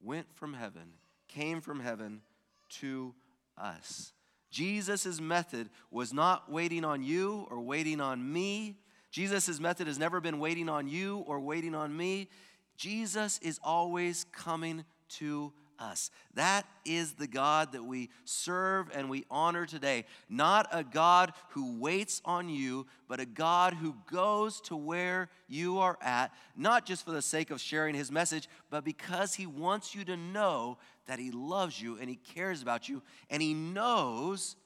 went 0.00 0.26
from 0.34 0.54
heaven, 0.54 0.92
came 1.26 1.60
from 1.60 1.80
heaven 1.80 2.20
to 2.68 3.14
us. 3.56 4.12
Jesus' 4.50 5.20
method 5.20 5.68
was 5.90 6.12
not 6.12 6.50
waiting 6.50 6.84
on 6.84 7.02
you 7.02 7.46
or 7.50 7.60
waiting 7.60 8.00
on 8.00 8.32
me. 8.32 8.76
Jesus' 9.10 9.60
method 9.60 9.86
has 9.86 9.98
never 9.98 10.20
been 10.20 10.38
waiting 10.38 10.68
on 10.68 10.88
you 10.88 11.24
or 11.26 11.40
waiting 11.40 11.74
on 11.74 11.96
me. 11.96 12.28
Jesus 12.76 13.38
is 13.42 13.58
always 13.62 14.24
coming 14.32 14.84
to 15.08 15.52
us. 15.78 16.10
That 16.34 16.66
is 16.84 17.12
the 17.12 17.26
God 17.26 17.72
that 17.72 17.84
we 17.84 18.10
serve 18.24 18.90
and 18.94 19.08
we 19.08 19.24
honor 19.30 19.66
today. 19.66 20.04
Not 20.28 20.68
a 20.72 20.84
God 20.84 21.32
who 21.50 21.78
waits 21.78 22.20
on 22.24 22.48
you, 22.48 22.86
but 23.08 23.20
a 23.20 23.26
God 23.26 23.74
who 23.74 23.94
goes 24.10 24.60
to 24.62 24.76
where 24.76 25.28
you 25.48 25.78
are 25.78 25.98
at, 26.00 26.32
not 26.56 26.86
just 26.86 27.04
for 27.04 27.12
the 27.12 27.22
sake 27.22 27.50
of 27.50 27.60
sharing 27.60 27.94
his 27.94 28.10
message, 28.10 28.48
but 28.70 28.84
because 28.84 29.34
he 29.34 29.46
wants 29.46 29.94
you 29.94 30.04
to 30.04 30.16
know 30.16 30.78
that 31.06 31.18
he 31.18 31.30
loves 31.30 31.80
you 31.80 31.98
and 31.98 32.08
he 32.08 32.16
cares 32.16 32.62
about 32.62 32.88
you 32.88 33.02
and 33.30 33.42
he 33.42 33.54
knows 33.54 34.56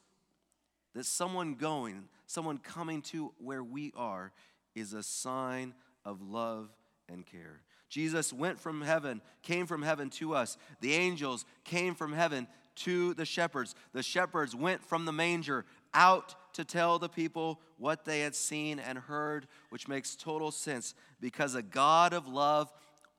that 0.94 1.06
someone 1.06 1.54
going, 1.54 2.04
someone 2.26 2.58
coming 2.58 3.02
to 3.02 3.32
where 3.38 3.64
we 3.64 3.92
are, 3.96 4.32
is 4.74 4.92
a 4.92 5.02
sign 5.02 5.74
of 6.04 6.22
love 6.22 6.68
and 7.08 7.26
care. 7.26 7.60
Jesus 7.92 8.32
went 8.32 8.58
from 8.58 8.80
heaven, 8.80 9.20
came 9.42 9.66
from 9.66 9.82
heaven 9.82 10.08
to 10.08 10.34
us. 10.34 10.56
The 10.80 10.94
angels 10.94 11.44
came 11.62 11.94
from 11.94 12.14
heaven 12.14 12.48
to 12.76 13.12
the 13.12 13.26
shepherds. 13.26 13.74
The 13.92 14.02
shepherds 14.02 14.56
went 14.56 14.82
from 14.82 15.04
the 15.04 15.12
manger 15.12 15.66
out 15.92 16.34
to 16.54 16.64
tell 16.64 16.98
the 16.98 17.10
people 17.10 17.60
what 17.76 18.06
they 18.06 18.20
had 18.20 18.34
seen 18.34 18.78
and 18.78 18.96
heard, 18.96 19.46
which 19.68 19.88
makes 19.88 20.16
total 20.16 20.50
sense 20.50 20.94
because 21.20 21.54
a 21.54 21.60
God 21.60 22.14
of 22.14 22.26
love 22.26 22.72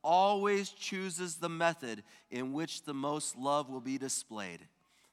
always 0.04 0.70
chooses 0.70 1.36
the 1.36 1.50
method 1.50 2.04
in 2.32 2.52
which 2.52 2.82
the 2.82 2.96
most 2.96 3.38
love 3.38 3.70
will 3.70 3.80
be 3.80 4.00
displayed. 4.00 4.62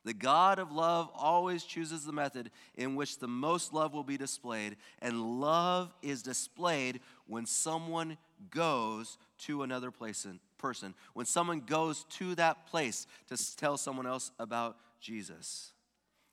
The 0.04 0.14
God 0.14 0.58
of 0.58 0.72
love 0.72 1.10
always 1.14 1.62
chooses 1.62 2.04
the 2.04 2.12
method 2.12 2.50
in 2.74 2.96
which 2.96 3.18
the 3.18 3.28
most 3.28 3.74
love 3.74 3.92
will 3.92 4.04
be 4.04 4.16
displayed, 4.16 4.76
and 5.00 5.40
love 5.40 5.92
is 6.00 6.22
displayed 6.22 7.00
when 7.26 7.44
someone 7.44 8.16
goes 8.50 9.18
to 9.40 9.62
another 9.62 9.90
place 9.90 10.24
and 10.24 10.40
person, 10.56 10.94
when 11.12 11.26
someone 11.26 11.60
goes 11.60 12.04
to 12.04 12.34
that 12.36 12.66
place 12.66 13.06
to 13.28 13.56
tell 13.56 13.76
someone 13.76 14.06
else 14.06 14.30
about 14.38 14.76
Jesus. 15.00 15.72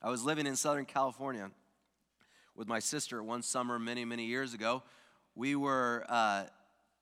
I 0.01 0.09
was 0.09 0.23
living 0.23 0.45
in 0.45 0.55
Southern 0.55 0.85
California 0.85 1.49
with 2.55 2.67
my 2.67 2.79
sister 2.79 3.21
one 3.21 3.41
summer 3.41 3.79
many, 3.79 4.05
many 4.05 4.25
years 4.25 4.53
ago. 4.53 4.83
We 5.35 5.55
were, 5.55 6.05
uh, 6.07 6.45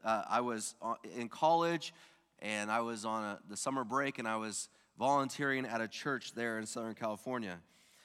uh, 0.03 0.23
I 0.29 0.41
was 0.41 0.75
in 1.15 1.29
college 1.29 1.93
and 2.39 2.71
I 2.71 2.81
was 2.81 3.05
on 3.05 3.23
a, 3.23 3.39
the 3.49 3.57
summer 3.57 3.83
break 3.83 4.19
and 4.19 4.27
I 4.27 4.35
was 4.37 4.69
volunteering 4.97 5.65
at 5.65 5.81
a 5.81 5.87
church 5.87 6.33
there 6.33 6.57
in 6.57 6.65
Southern 6.65 6.93
California. 6.93 7.59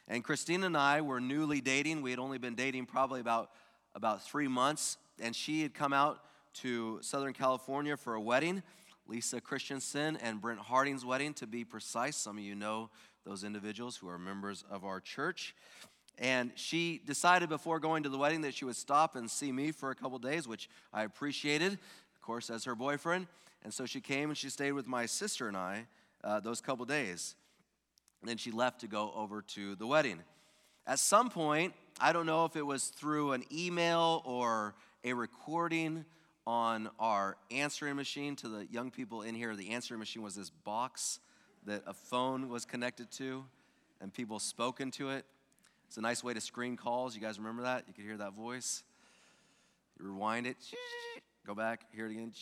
And 0.09 0.25
Christina 0.25 0.67
and 0.67 0.77
I 0.77 1.01
were 1.03 1.21
newly 1.21 1.61
dating. 1.61 2.03
We 2.03 2.11
had 2.11 2.19
only 2.19 2.39
been 2.39 2.55
dating 2.55 2.87
probably 2.87 3.21
about, 3.21 3.51
about 3.95 4.25
three 4.25 4.49
months. 4.49 4.99
And 5.21 5.37
she 5.37 5.63
had 5.63 5.73
come 5.73 5.93
out 5.93 6.21
to 6.55 6.99
Southern 7.01 7.33
California 7.33 7.97
for 7.97 8.15
a 8.15 8.21
wedding, 8.21 8.63
Lisa 9.07 9.41
Christensen 9.41 10.17
and 10.17 10.41
Brent 10.41 10.59
Harding's 10.59 11.05
wedding, 11.05 11.33
to 11.35 11.47
be 11.47 11.65
precise. 11.65 12.17
Some 12.17 12.39
of 12.39 12.45
you 12.45 12.57
know 12.57 12.91
those 13.25 13.45
individuals 13.45 13.97
who 13.97 14.09
are 14.09 14.19
members 14.19 14.65
of 14.69 14.85
our 14.85 15.01
church. 15.01 15.55
And 16.19 16.51
she 16.57 17.01
decided 17.07 17.49
before 17.49 17.79
going 17.79 18.03
to 18.03 18.09
the 18.09 18.19
wedding 18.19 18.41
that 18.43 18.55
she 18.55 18.65
would 18.65 18.77
stop 18.77 19.15
and 19.15 19.31
see 19.31 19.53
me 19.53 19.71
for 19.71 19.91
a 19.91 19.95
couple 19.95 20.19
days, 20.19 20.49
which 20.49 20.69
I 20.93 21.05
appreciated, 21.05 21.73
of 21.73 22.21
course, 22.21 22.51
as 22.51 22.65
her 22.65 22.75
boyfriend. 22.75 23.29
And 23.63 23.73
so 23.73 23.87
she 23.87 24.01
came 24.01 24.29
and 24.31 24.37
she 24.37 24.51
stayed 24.51 24.73
with 24.73 24.87
my 24.87 25.07
sister 25.07 25.47
and 25.47 25.57
I 25.57 25.87
uh, 26.25 26.41
those 26.41 26.61
couple 26.61 26.85
days. 26.85 27.35
And 28.21 28.29
then 28.29 28.37
she 28.37 28.51
left 28.51 28.81
to 28.81 28.87
go 28.87 29.13
over 29.15 29.43
to 29.43 29.75
the 29.77 29.87
wedding. 29.87 30.21
At 30.87 30.99
some 30.99 31.31
point, 31.31 31.75
I 32.01 32.13
don't 32.13 32.27
know 32.27 32.45
if 32.45 32.57
it 32.57 32.67
was 32.67 32.87
through 32.87 33.33
an 33.33 33.45
email 33.53 34.23
or 34.25 34.75
a 35.05 35.13
recording 35.13 36.05
on 36.47 36.91
our 36.99 37.37
answering 37.51 37.97
machine 37.97 38.37
to 38.37 38.49
the 38.49 38.67
young 38.71 38.91
people 38.91 39.23
in 39.23 39.35
here. 39.35 39.55
The 39.55 39.71
answering 39.71 40.01
machine 40.01 40.23
was 40.23 40.35
this 40.35 40.51
box 40.51 41.21
that 41.67 41.83
a 41.87 41.95
phone 41.95 42.49
was 42.49 42.65
connected 42.65 43.11
to, 43.13 43.45
and 44.01 44.13
people 44.13 44.39
spoke 44.39 44.81
into 44.81 45.11
it. 45.11 45.25
It's 45.87 45.97
a 45.97 46.01
nice 46.01 46.25
way 46.25 46.35
to 46.35 46.41
screen 46.41 46.77
calls. 46.77 47.15
You 47.15 47.21
guys 47.21 47.39
remember 47.39 47.63
that? 47.63 47.85
You 47.87 47.95
could 47.95 48.05
hear 48.05 48.17
that 48.17 48.35
voice. 48.35 48.83
You 49.99 50.07
rewind 50.07 50.47
it, 50.47 50.57
go 51.47 51.55
back, 51.55 51.85
hear 51.93 52.07
it 52.07 52.13
again. 52.13 52.33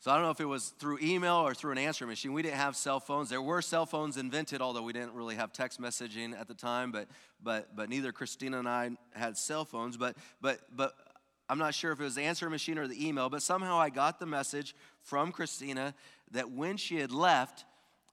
So 0.00 0.12
I 0.12 0.14
don't 0.14 0.22
know 0.22 0.30
if 0.30 0.40
it 0.40 0.44
was 0.44 0.68
through 0.78 0.98
email 1.02 1.36
or 1.36 1.54
through 1.54 1.72
an 1.72 1.78
answering 1.78 2.08
machine. 2.08 2.32
We 2.32 2.42
didn't 2.42 2.58
have 2.58 2.76
cell 2.76 3.00
phones. 3.00 3.28
There 3.30 3.42
were 3.42 3.60
cell 3.60 3.84
phones 3.84 4.16
invented, 4.16 4.60
although 4.60 4.82
we 4.82 4.92
didn't 4.92 5.12
really 5.12 5.34
have 5.34 5.52
text 5.52 5.80
messaging 5.80 6.38
at 6.38 6.46
the 6.46 6.54
time. 6.54 6.92
But 6.92 7.08
but 7.42 7.74
but 7.74 7.88
neither 7.88 8.12
Christina 8.12 8.60
and 8.60 8.68
I 8.68 8.90
had 9.12 9.36
cell 9.36 9.64
phones. 9.64 9.96
But 9.96 10.16
but 10.40 10.60
but 10.74 10.94
I'm 11.48 11.58
not 11.58 11.74
sure 11.74 11.90
if 11.90 12.00
it 12.00 12.04
was 12.04 12.14
the 12.14 12.22
answer 12.22 12.48
machine 12.48 12.78
or 12.78 12.86
the 12.86 13.08
email, 13.08 13.28
but 13.28 13.42
somehow 13.42 13.78
I 13.78 13.90
got 13.90 14.20
the 14.20 14.26
message 14.26 14.76
from 15.02 15.32
Christina 15.32 15.94
that 16.30 16.50
when 16.50 16.76
she 16.76 16.96
had 16.96 17.10
left, 17.10 17.64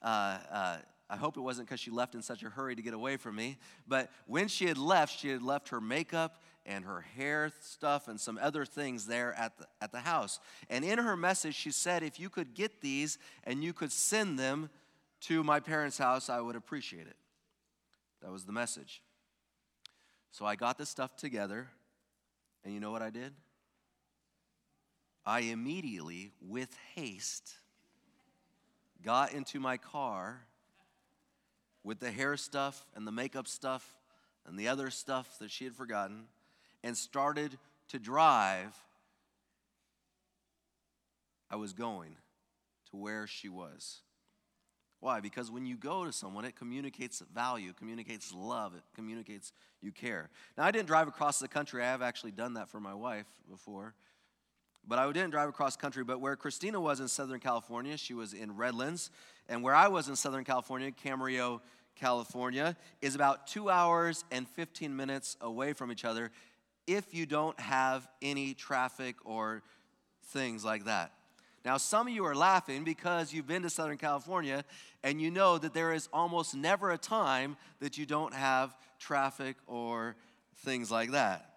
uh, 0.02 0.40
uh, 0.52 0.78
I 1.10 1.18
hope 1.18 1.38
it 1.38 1.42
wasn't 1.42 1.68
because 1.68 1.82
she 1.82 1.92
left 1.92 2.16
in 2.16 2.22
such 2.22 2.44
a 2.44 2.50
hurry 2.50 2.76
to 2.76 2.82
get 2.82 2.94
away 2.94 3.18
from 3.18 3.36
me, 3.36 3.58
but 3.88 4.10
when 4.26 4.48
she 4.48 4.66
had 4.66 4.78
left, 4.78 5.20
she 5.20 5.30
had 5.30 5.44
left 5.44 5.70
her 5.70 5.82
makeup 5.82 6.42
and 6.66 6.86
her 6.86 7.02
hair 7.02 7.52
stuff 7.62 8.08
and 8.08 8.20
some 8.20 8.40
other 8.42 8.66
things 8.66 9.06
there 9.06 9.34
at 9.36 9.58
the, 9.58 9.68
at 9.82 9.92
the 9.92 10.00
house. 10.00 10.40
And 10.70 10.84
in 10.84 10.98
her 10.98 11.16
message, 11.16 11.56
she 11.56 11.72
said, 11.72 12.04
If 12.04 12.20
you 12.20 12.30
could 12.30 12.54
get 12.54 12.82
these 12.82 13.18
and 13.44 13.64
you 13.64 13.74
could 13.74 13.92
send 13.92 14.40
them 14.40 14.70
to 15.22 15.44
my 15.44 15.60
parents' 15.60 15.98
house, 15.98 16.30
I 16.30 16.42
would 16.42 16.56
appreciate 16.56 17.08
it. 17.08 17.18
That 18.22 18.32
was 18.32 18.46
the 18.46 18.52
message. 18.52 19.02
So 20.32 20.46
I 20.46 20.56
got 20.56 20.78
the 20.78 20.86
stuff 20.86 21.16
together, 21.16 21.70
and 22.64 22.74
you 22.74 22.80
know 22.80 22.92
what 22.92 23.02
I 23.02 23.10
did? 23.10 23.34
I 25.26 25.42
immediately, 25.42 26.32
with 26.42 26.76
haste, 26.96 27.54
got 29.04 29.34
into 29.34 29.60
my 29.60 29.78
car 29.78 30.42
with 31.84 32.00
the 32.00 32.12
hair 32.12 32.36
stuff 32.36 32.86
and 32.96 33.08
the 33.08 33.12
makeup 33.12 33.48
stuff 33.48 33.96
and 34.46 34.58
the 34.58 34.68
other 34.68 34.90
stuff 34.90 35.40
that 35.40 35.52
she 35.52 35.64
had 35.64 35.74
forgotten 35.74 36.26
and 36.86 36.96
started 36.96 37.58
to 37.90 38.00
drive. 38.00 38.74
I 41.50 41.58
was 41.58 41.74
going 41.74 42.16
to 42.92 42.98
where 42.98 43.28
she 43.28 43.50
was. 43.50 44.02
Why? 45.00 45.20
Because 45.20 45.52
when 45.52 45.66
you 45.66 45.78
go 45.78 46.06
to 46.06 46.14
someone, 46.14 46.46
it 46.46 46.56
communicates 46.56 47.22
value, 47.34 47.74
communicates 47.74 48.32
love, 48.34 48.76
it 48.76 48.84
communicates 48.96 49.52
you 49.82 49.92
care. 49.92 50.30
Now, 50.58 50.64
I 50.64 50.72
didn't 50.72 50.88
drive 50.88 51.08
across 51.08 51.40
the 51.40 51.48
country. 51.48 51.84
I 51.84 51.88
have 51.88 52.02
actually 52.02 52.32
done 52.32 52.54
that 52.54 52.70
for 52.70 52.80
my 52.80 52.94
wife 52.94 53.26
before. 53.50 53.96
But 54.88 55.00
I 55.00 55.12
didn't 55.12 55.32
drive 55.32 55.50
across 55.50 55.76
country. 55.76 56.04
But 56.04 56.22
where 56.22 56.36
Christina 56.36 56.80
was 56.80 57.00
in 57.00 57.08
Southern 57.08 57.40
California, 57.40 57.98
she 57.98 58.14
was 58.14 58.34
in 58.34 58.56
Redlands. 58.56 59.10
And 59.50 59.64
where 59.64 59.76
I 59.76 59.88
was 59.88 60.08
in 60.08 60.16
Southern 60.16 60.44
California, 60.44 60.92
Camarillo, 60.92 61.62
California, 61.96 62.76
is 63.02 63.16
about 63.16 63.48
two 63.48 63.70
hours 63.70 64.24
and 64.32 64.48
15 64.48 64.96
minutes 64.96 65.38
away 65.42 65.74
from 65.74 65.92
each 65.92 66.06
other 66.06 66.32
if 66.88 67.14
you 67.14 67.26
don't 67.26 67.60
have 67.60 68.08
any 68.22 68.54
traffic 68.54 69.16
or 69.26 69.64
things 70.28 70.64
like 70.64 70.86
that. 70.86 71.12
Now, 71.64 71.78
some 71.78 72.08
of 72.08 72.14
you 72.14 72.26
are 72.26 72.36
laughing 72.36 72.84
because 72.84 73.34
you've 73.34 73.48
been 73.48 73.64
to 73.64 73.72
Southern 73.72 73.98
California 73.98 74.64
and 75.04 75.20
you 75.20 75.32
know 75.32 75.58
that 75.58 75.74
there 75.74 75.94
is 75.94 76.08
almost 76.14 76.54
never 76.56 76.92
a 76.92 76.98
time 76.98 77.58
that 77.80 77.98
you 77.98 78.06
don't 78.06 78.34
have 78.34 78.76
traffic 79.00 79.56
or 79.66 80.16
things 80.58 80.92
like 80.92 81.12
that. 81.12 81.50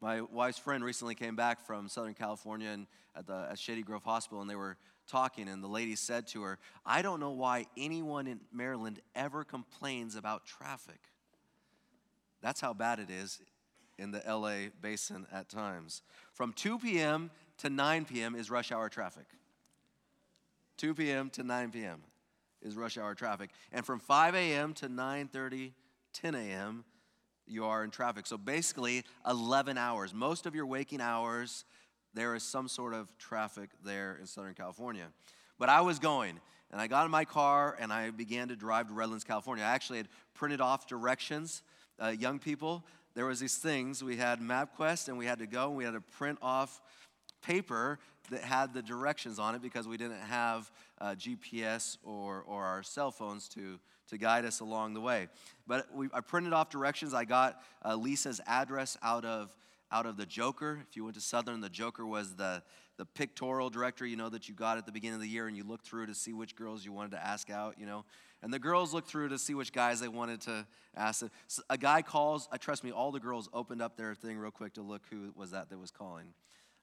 My 0.00 0.20
wife's 0.20 0.58
friend 0.58 0.84
recently 0.84 1.14
came 1.14 1.36
back 1.36 1.64
from 1.64 1.88
Southern 1.88 2.14
California 2.14 2.70
and 2.70 2.86
at 3.14 3.26
the 3.26 3.46
at 3.50 3.58
Shady 3.58 3.82
Grove 3.82 4.02
Hospital, 4.02 4.40
and 4.40 4.50
they 4.50 4.56
were 4.56 4.76
talking, 5.06 5.48
and 5.48 5.62
the 5.62 5.68
lady 5.68 5.94
said 5.94 6.26
to 6.28 6.42
her, 6.42 6.58
I 6.84 7.02
don't 7.02 7.20
know 7.20 7.30
why 7.30 7.66
anyone 7.76 8.26
in 8.26 8.40
Maryland 8.52 9.00
ever 9.14 9.44
complains 9.44 10.16
about 10.16 10.46
traffic. 10.46 10.98
That's 12.40 12.60
how 12.60 12.72
bad 12.72 12.98
it 12.98 13.10
is 13.10 13.40
in 13.98 14.10
the 14.10 14.22
LA 14.26 14.70
basin 14.80 15.26
at 15.32 15.48
times. 15.48 16.02
From 16.32 16.52
2 16.52 16.78
p.m. 16.78 17.30
to 17.58 17.70
9 17.70 18.04
p.m. 18.04 18.34
is 18.34 18.50
rush 18.50 18.72
hour 18.72 18.88
traffic. 18.88 19.26
2 20.78 20.94
p.m. 20.94 21.30
to 21.30 21.42
9 21.42 21.70
p.m. 21.70 22.02
is 22.62 22.76
rush 22.76 22.98
hour 22.98 23.14
traffic. 23.14 23.50
And 23.72 23.84
from 23.84 24.00
5 24.00 24.34
a.m. 24.34 24.74
to 24.74 24.88
9:30, 24.88 25.72
10 26.12 26.34
a.m., 26.34 26.84
you 27.46 27.64
are 27.64 27.84
in 27.84 27.90
traffic. 27.90 28.26
So 28.26 28.36
basically, 28.36 29.04
11 29.28 29.76
hours. 29.76 30.14
Most 30.14 30.46
of 30.46 30.54
your 30.54 30.66
waking 30.66 31.00
hours, 31.00 31.64
there 32.14 32.34
is 32.34 32.42
some 32.42 32.68
sort 32.68 32.94
of 32.94 33.16
traffic 33.18 33.70
there 33.84 34.16
in 34.20 34.26
Southern 34.26 34.54
California. 34.54 35.08
But 35.58 35.68
I 35.68 35.80
was 35.80 35.98
going, 35.98 36.40
and 36.70 36.80
I 36.80 36.86
got 36.86 37.04
in 37.04 37.10
my 37.10 37.24
car 37.24 37.76
and 37.78 37.92
I 37.92 38.10
began 38.10 38.48
to 38.48 38.56
drive 38.56 38.88
to 38.88 38.94
Redlands, 38.94 39.24
California. 39.24 39.64
I 39.64 39.68
actually 39.68 39.98
had 39.98 40.08
printed 40.34 40.60
off 40.60 40.86
directions. 40.86 41.62
Uh, 42.02 42.08
young 42.08 42.38
people, 42.38 42.84
there 43.14 43.26
was 43.26 43.40
these 43.40 43.56
things. 43.56 44.02
We 44.02 44.16
had 44.16 44.40
MapQuest, 44.40 45.08
and 45.08 45.18
we 45.18 45.26
had 45.26 45.38
to 45.38 45.46
go, 45.46 45.68
and 45.68 45.76
we 45.76 45.84
had 45.84 45.94
to 45.94 46.00
print 46.00 46.38
off 46.40 46.80
paper 47.42 47.98
that 48.30 48.42
had 48.42 48.72
the 48.72 48.82
directions 48.82 49.38
on 49.38 49.54
it 49.54 49.62
because 49.62 49.86
we 49.86 49.96
didn't 49.96 50.20
have 50.20 50.70
uh, 51.00 51.14
GPS 51.14 51.98
or, 52.04 52.42
or 52.46 52.64
our 52.64 52.82
cell 52.82 53.10
phones 53.10 53.48
to, 53.48 53.78
to 54.08 54.16
guide 54.16 54.44
us 54.44 54.60
along 54.60 54.94
the 54.94 55.00
way. 55.00 55.28
But 55.66 55.94
we, 55.94 56.08
I 56.14 56.20
printed 56.20 56.52
off 56.52 56.70
directions. 56.70 57.14
I 57.14 57.24
got 57.24 57.60
uh, 57.84 57.96
Lisa's 57.96 58.40
address 58.46 58.96
out 59.02 59.24
of, 59.24 59.54
out 59.90 60.06
of 60.06 60.16
the 60.16 60.26
Joker. 60.26 60.80
If 60.88 60.96
you 60.96 61.04
went 61.04 61.16
to 61.16 61.20
Southern, 61.20 61.60
the 61.60 61.68
Joker 61.68 62.06
was 62.06 62.34
the, 62.36 62.62
the 63.02 63.06
pictorial 63.06 63.68
directory, 63.68 64.10
you 64.10 64.16
know, 64.16 64.28
that 64.28 64.48
you 64.48 64.54
got 64.54 64.78
at 64.78 64.86
the 64.86 64.92
beginning 64.92 65.16
of 65.16 65.20
the 65.20 65.26
year 65.26 65.48
and 65.48 65.56
you 65.56 65.64
looked 65.64 65.84
through 65.84 66.06
to 66.06 66.14
see 66.14 66.32
which 66.32 66.54
girls 66.54 66.84
you 66.84 66.92
wanted 66.92 67.10
to 67.10 67.26
ask 67.26 67.50
out, 67.50 67.74
you 67.76 67.84
know. 67.84 68.04
And 68.42 68.54
the 68.54 68.60
girls 68.60 68.94
looked 68.94 69.08
through 69.08 69.30
to 69.30 69.40
see 69.40 69.54
which 69.54 69.72
guys 69.72 69.98
they 69.98 70.06
wanted 70.06 70.40
to 70.42 70.64
ask. 70.96 71.24
So 71.48 71.62
a 71.68 71.76
guy 71.76 72.02
calls, 72.02 72.48
I 72.52 72.58
trust 72.58 72.84
me, 72.84 72.92
all 72.92 73.10
the 73.10 73.18
girls 73.18 73.48
opened 73.52 73.82
up 73.82 73.96
their 73.96 74.14
thing 74.14 74.38
real 74.38 74.52
quick 74.52 74.74
to 74.74 74.82
look 74.82 75.02
who 75.10 75.32
was 75.34 75.50
that 75.50 75.68
that 75.70 75.80
was 75.80 75.90
calling. 75.90 76.26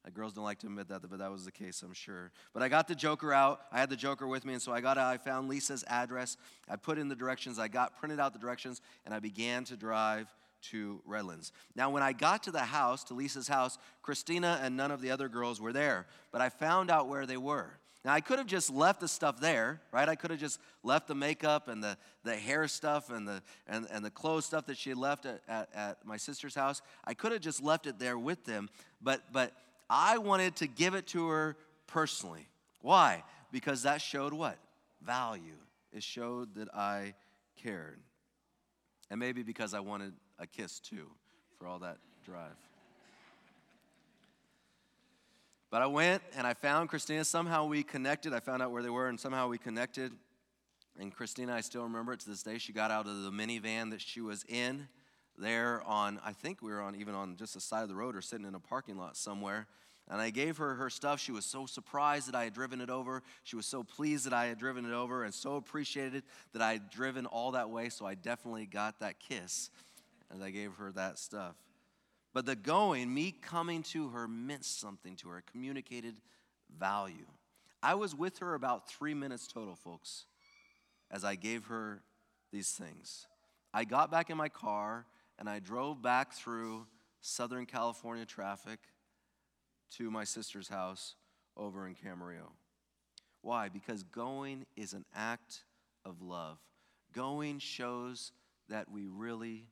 Uh, 0.05 0.09
girls 0.09 0.33
don't 0.33 0.43
like 0.43 0.59
to 0.59 0.67
admit 0.67 0.89
that, 0.89 1.09
but 1.09 1.19
that 1.19 1.31
was 1.31 1.45
the 1.45 1.53
case, 1.53 1.81
I'm 1.83 1.93
sure. 1.93 2.33
But 2.53 2.63
I 2.63 2.67
got 2.67 2.89
the 2.89 2.95
Joker 2.95 3.31
out. 3.31 3.61
I 3.71 3.79
had 3.79 3.89
the 3.89 3.95
Joker 3.95 4.27
with 4.27 4.43
me, 4.43 4.51
and 4.51 4.61
so 4.61 4.73
I 4.73 4.81
got. 4.81 4.97
I 4.97 5.15
found 5.15 5.47
Lisa's 5.47 5.85
address. 5.87 6.35
I 6.69 6.75
put 6.75 6.97
in 6.97 7.07
the 7.07 7.15
directions. 7.15 7.57
I 7.57 7.69
got 7.69 7.97
printed 7.97 8.19
out 8.19 8.33
the 8.33 8.39
directions, 8.39 8.81
and 9.05 9.13
I 9.13 9.19
began 9.19 9.63
to 9.65 9.77
drive 9.77 10.27
to 10.63 11.01
Redlands. 11.05 11.51
Now, 11.75 11.89
when 11.89 12.03
I 12.03 12.13
got 12.13 12.43
to 12.43 12.51
the 12.51 12.59
house, 12.59 13.03
to 13.05 13.13
Lisa's 13.13 13.47
house, 13.47 13.77
Christina 14.01 14.59
and 14.61 14.75
none 14.75 14.91
of 14.91 15.01
the 15.01 15.11
other 15.11 15.29
girls 15.29 15.59
were 15.59 15.73
there, 15.73 16.07
but 16.31 16.41
I 16.41 16.49
found 16.49 16.91
out 16.91 17.07
where 17.07 17.25
they 17.25 17.37
were. 17.37 17.79
Now, 18.05 18.13
I 18.13 18.21
could 18.21 18.37
have 18.37 18.47
just 18.47 18.69
left 18.69 19.01
the 19.01 19.07
stuff 19.09 19.41
there, 19.41 19.81
right? 19.91 20.07
I 20.07 20.15
could 20.15 20.31
have 20.31 20.39
just 20.39 20.59
left 20.83 21.07
the 21.07 21.15
makeup 21.15 21.67
and 21.67 21.83
the, 21.83 21.97
the 22.23 22.35
hair 22.35 22.67
stuff 22.67 23.09
and 23.09 23.27
the, 23.27 23.43
and, 23.67 23.87
and 23.91 24.05
the 24.05 24.09
clothes 24.09 24.45
stuff 24.45 24.67
that 24.67 24.77
she 24.77 24.89
had 24.89 24.97
left 24.97 25.25
at, 25.25 25.41
at, 25.49 25.69
at 25.75 26.05
my 26.05 26.15
sister's 26.15 26.55
house. 26.55 26.81
I 27.03 27.13
could 27.13 27.33
have 27.33 27.41
just 27.41 27.61
left 27.61 27.87
it 27.87 27.99
there 27.99 28.17
with 28.17 28.45
them, 28.45 28.69
but, 29.01 29.33
but 29.33 29.51
I 29.89 30.17
wanted 30.17 30.55
to 30.57 30.67
give 30.67 30.93
it 30.93 31.07
to 31.07 31.27
her 31.27 31.57
personally. 31.87 32.47
Why? 32.81 33.23
Because 33.51 33.83
that 33.83 34.01
showed 34.01 34.33
what? 34.33 34.57
Value. 35.01 35.57
It 35.91 36.03
showed 36.03 36.55
that 36.55 36.73
I 36.73 37.15
cared. 37.57 37.99
And 39.09 39.19
maybe 39.19 39.43
because 39.43 39.73
I 39.73 39.79
wanted 39.79 40.13
a 40.37 40.45
kiss 40.45 40.79
too 40.79 41.07
for 41.57 41.67
all 41.67 41.79
that 41.79 41.97
drive. 42.25 42.55
But 45.71 45.81
I 45.81 45.87
went 45.87 46.23
and 46.35 46.47
I 46.47 46.53
found 46.53 46.89
Christina. 46.89 47.23
Somehow 47.23 47.65
we 47.65 47.83
connected. 47.83 48.33
I 48.33 48.39
found 48.39 48.61
out 48.61 48.71
where 48.71 48.81
they 48.81 48.89
were, 48.89 49.07
and 49.07 49.19
somehow 49.19 49.47
we 49.47 49.57
connected. 49.57 50.11
And 50.99 51.13
Christina, 51.13 51.53
I 51.53 51.61
still 51.61 51.83
remember 51.83 52.13
it 52.13 52.19
to 52.21 52.29
this 52.29 52.43
day. 52.43 52.57
She 52.57 52.73
got 52.73 52.91
out 52.91 53.07
of 53.07 53.23
the 53.23 53.31
minivan 53.31 53.91
that 53.91 54.01
she 54.01 54.21
was 54.21 54.43
in 54.49 54.87
there 55.37 55.81
on, 55.85 56.19
I 56.25 56.33
think 56.33 56.61
we 56.61 56.71
were 56.71 56.81
on 56.81 56.95
even 56.95 57.15
on 57.15 57.37
just 57.37 57.53
the 57.53 57.61
side 57.61 57.83
of 57.83 57.89
the 57.89 57.95
road 57.95 58.15
or 58.15 58.21
sitting 58.21 58.45
in 58.45 58.55
a 58.55 58.59
parking 58.59 58.97
lot 58.97 59.15
somewhere. 59.15 59.67
And 60.09 60.19
I 60.19 60.31
gave 60.31 60.57
her 60.57 60.73
her 60.75 60.89
stuff. 60.89 61.19
She 61.19 61.31
was 61.31 61.45
so 61.45 61.67
surprised 61.67 62.27
that 62.27 62.35
I 62.35 62.45
had 62.45 62.53
driven 62.53 62.81
it 62.81 62.89
over. 62.89 63.21
She 63.43 63.55
was 63.55 63.67
so 63.67 63.83
pleased 63.83 64.25
that 64.25 64.33
I 64.33 64.47
had 64.47 64.57
driven 64.57 64.85
it 64.85 64.93
over 64.93 65.23
and 65.23 65.33
so 65.33 65.55
appreciated 65.55 66.23
that 66.53 66.61
I 66.61 66.73
had 66.73 66.89
driven 66.89 67.27
all 67.27 67.51
that 67.51 67.69
way. 67.69 67.89
So 67.89 68.05
I 68.05 68.15
definitely 68.15 68.65
got 68.65 68.99
that 69.01 69.19
kiss 69.19 69.69
as 70.33 70.41
I 70.41 70.49
gave 70.49 70.73
her 70.75 70.91
that 70.93 71.19
stuff. 71.19 71.55
But 72.33 72.45
the 72.45 72.55
going, 72.55 73.13
me 73.13 73.31
coming 73.31 73.83
to 73.83 74.09
her, 74.09 74.27
meant 74.27 74.65
something 74.65 75.15
to 75.17 75.29
her, 75.29 75.39
It 75.39 75.45
communicated 75.51 76.15
value. 76.77 77.25
I 77.81 77.95
was 77.95 78.13
with 78.13 78.39
her 78.39 78.55
about 78.55 78.89
three 78.89 79.13
minutes 79.13 79.47
total, 79.47 79.75
folks, 79.75 80.25
as 81.09 81.23
I 81.23 81.35
gave 81.35 81.65
her 81.65 82.01
these 82.51 82.71
things. 82.71 83.27
I 83.73 83.83
got 83.83 84.11
back 84.11 84.29
in 84.29 84.37
my 84.37 84.49
car 84.49 85.05
and 85.37 85.47
I 85.47 85.59
drove 85.59 86.01
back 86.01 86.33
through 86.33 86.87
Southern 87.21 87.65
California 87.65 88.25
traffic 88.25 88.79
to 89.97 90.11
my 90.11 90.23
sister's 90.23 90.67
house 90.67 91.15
over 91.57 91.87
in 91.87 91.95
Camarillo. 91.95 92.51
Why? 93.41 93.69
Because 93.69 94.03
going 94.03 94.65
is 94.75 94.93
an 94.93 95.05
act 95.15 95.63
of 96.05 96.21
love. 96.21 96.57
Going 97.13 97.59
shows 97.59 98.31
that 98.69 98.91
we 98.91 99.07
really, 99.07 99.65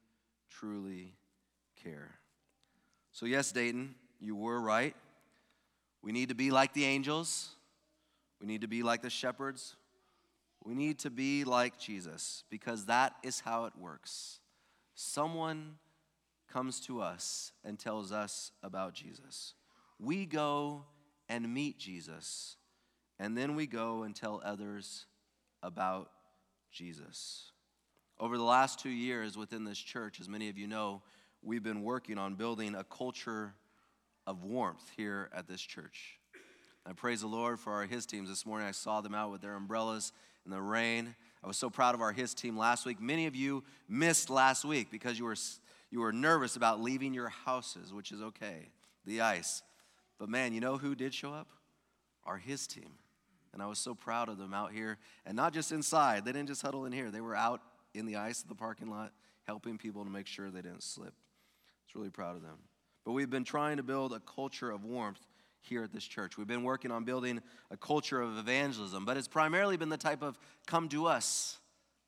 truly 0.50 1.14
care. 1.82 2.16
So, 3.12 3.26
yes, 3.26 3.52
Dayton, 3.52 3.96
you 4.20 4.36
were 4.36 4.60
right. 4.60 4.96
We 6.02 6.12
need 6.12 6.30
to 6.30 6.36
be 6.36 6.52
like 6.52 6.74
the 6.74 6.86
angels, 6.86 7.50
we 8.40 8.48
need 8.48 8.62
to 8.62 8.68
be 8.68 8.84
like 8.84 9.02
the 9.02 9.10
shepherds, 9.10 9.76
we 10.64 10.74
need 10.74 11.00
to 11.00 11.10
be 11.10 11.44
like 11.44 11.78
Jesus 11.80 12.44
because 12.50 12.86
that 12.86 13.16
is 13.24 13.40
how 13.40 13.66
it 13.66 13.74
works. 13.78 14.40
Someone 14.96 15.76
comes 16.52 16.80
to 16.82 17.02
us 17.02 17.52
and 17.64 17.78
tells 17.78 18.12
us 18.12 18.52
about 18.64 18.94
Jesus. 18.94 19.54
We 20.00 20.26
go 20.26 20.86
and 21.30 21.54
meet 21.54 21.78
Jesus, 21.78 22.56
and 23.20 23.38
then 23.38 23.56
we 23.56 23.68
go 23.68 24.04
and 24.04 24.16
tell 24.16 24.42
others 24.44 25.06
about 25.64 26.12
Jesus. 26.72 27.52
Over 28.20 28.38
the 28.38 28.44
last 28.44 28.80
two 28.80 28.90
years 28.90 29.38
within 29.38 29.64
this 29.64 29.78
church, 29.78 30.20
as 30.20 30.30
many 30.30 30.50
of 30.50 30.58
you 30.58 30.68
know, 30.68 31.02
we've 31.42 31.64
been 31.64 31.84
working 31.84 32.18
on 32.18 32.36
building 32.36 32.76
a 32.76 32.84
culture 32.84 33.54
of 34.26 34.44
warmth 34.44 34.90
here 34.96 35.30
at 35.34 35.48
this 35.48 35.62
church. 35.62 36.20
I 36.86 36.94
praise 36.94 37.22
the 37.22 37.28
Lord 37.28 37.60
for 37.60 37.74
our 37.74 37.86
His 37.86 38.06
teams. 38.06 38.30
This 38.30 38.46
morning 38.46 38.68
I 38.68 38.72
saw 38.72 39.02
them 39.02 39.16
out 39.16 39.32
with 39.32 39.42
their 39.42 39.56
umbrellas 39.56 40.14
in 40.46 40.52
the 40.52 40.62
rain. 40.62 41.16
I 41.44 41.48
was 41.48 41.58
so 41.58 41.70
proud 41.70 41.96
of 41.96 42.02
our 42.02 42.14
His 42.14 42.34
team 42.34 42.58
last 42.58 42.86
week. 42.86 43.02
Many 43.02 43.28
of 43.28 43.36
you 43.36 43.64
missed 43.90 44.30
last 44.30 44.64
week 44.64 44.90
because 44.92 45.20
you 45.20 45.26
were 45.26 45.36
You 45.90 46.02
were 46.02 46.12
nervous 46.12 46.56
about 46.56 46.82
leaving 46.82 47.14
your 47.14 47.30
houses, 47.30 47.94
which 47.94 48.12
is 48.12 48.22
okay, 48.22 48.70
the 49.06 49.22
ice. 49.22 49.64
But 50.18 50.30
man, 50.30 50.54
you 50.54 50.60
know 50.60 50.78
who 50.78 50.96
did 50.96 51.14
show 51.14 51.34
up? 51.34 51.48
Our 52.26 52.38
His 52.38 52.68
team. 52.68 52.92
And 53.54 53.62
I 53.62 53.68
was 53.68 53.80
so 53.80 53.96
proud 53.96 54.30
of 54.30 54.38
them 54.38 54.54
out 54.54 54.72
here, 54.72 54.98
and 55.26 55.36
not 55.36 55.54
just 55.54 55.72
inside. 55.72 56.26
They 56.26 56.32
didn't 56.32 56.50
just 56.50 56.62
huddle 56.62 56.86
in 56.86 56.92
here, 56.92 57.10
they 57.12 57.22
were 57.22 57.36
out 57.36 57.62
in 57.94 58.06
the 58.06 58.18
ice 58.18 58.42
of 58.42 58.50
the 58.50 58.56
parking 58.56 58.90
lot, 58.90 59.14
helping 59.46 59.78
people 59.78 60.04
to 60.04 60.10
make 60.10 60.28
sure 60.28 60.52
they 60.52 60.62
didn't 60.62 60.84
slip. 60.84 61.08
I 61.08 61.88
was 61.88 61.96
really 61.96 62.10
proud 62.10 62.36
of 62.36 62.44
them. 62.44 62.58
But 63.06 63.14
we've 63.14 63.30
been 63.30 63.46
trying 63.46 63.78
to 63.78 63.84
build 63.84 64.14
a 64.14 64.20
culture 64.20 64.70
of 64.70 64.84
warmth 64.84 65.26
here 65.62 65.84
at 65.84 65.94
this 65.94 66.04
church. 66.04 66.38
We've 66.38 66.48
been 66.48 66.64
working 66.64 66.92
on 66.92 67.04
building 67.04 67.42
a 67.72 67.78
culture 67.78 68.22
of 68.22 68.38
evangelism, 68.38 69.06
but 69.06 69.18
it's 69.18 69.28
primarily 69.28 69.78
been 69.78 69.90
the 69.90 69.98
type 69.98 70.22
of 70.22 70.38
come 70.66 70.90
to 70.90 71.08
us, 71.08 71.58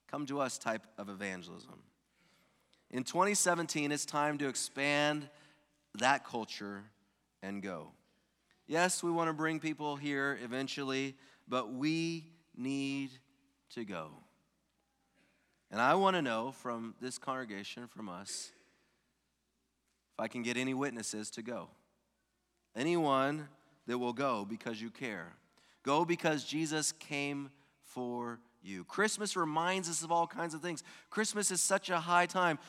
come 0.09 0.25
to 0.27 0.39
us 0.39 0.57
type 0.57 0.85
of 0.97 1.09
evangelism. 1.09 1.81
In 2.91 3.03
2017, 3.03 3.91
it's 3.91 4.05
time 4.05 4.37
to 4.39 4.47
expand 4.47 5.29
that 5.95 6.25
culture 6.25 6.83
and 7.41 7.61
go. 7.61 7.91
Yes, 8.69 9.01
we 9.01 9.09
want 9.09 9.29
to 9.29 9.33
bring 9.33 9.59
people 9.59 9.95
here 9.95 10.37
eventually, 10.43 11.15
but 11.47 11.73
we 11.73 12.25
need 12.55 13.09
to 13.71 13.83
go. 13.83 14.11
And 15.71 15.81
I 15.81 15.95
want 15.95 16.15
to 16.15 16.21
know 16.21 16.51
from 16.51 16.93
this 17.01 17.17
congregation, 17.17 17.87
from 17.87 18.07
us, 18.07 18.51
if 20.13 20.19
I 20.19 20.27
can 20.27 20.43
get 20.43 20.55
any 20.55 20.75
witnesses 20.75 21.31
to 21.31 21.41
go. 21.41 21.69
Anyone 22.75 23.47
that 23.87 23.97
will 23.97 24.13
go 24.13 24.45
because 24.47 24.79
you 24.79 24.91
care. 24.91 25.33
Go 25.81 26.05
because 26.05 26.43
Jesus 26.43 26.91
came 26.91 27.49
for 27.81 28.39
you. 28.61 28.83
Christmas 28.83 29.35
reminds 29.35 29.89
us 29.89 30.03
of 30.03 30.11
all 30.11 30.27
kinds 30.27 30.53
of 30.53 30.61
things. 30.61 30.83
Christmas 31.09 31.49
is 31.49 31.59
such 31.59 31.89
a 31.89 31.99
high 31.99 32.27
time. 32.27 32.59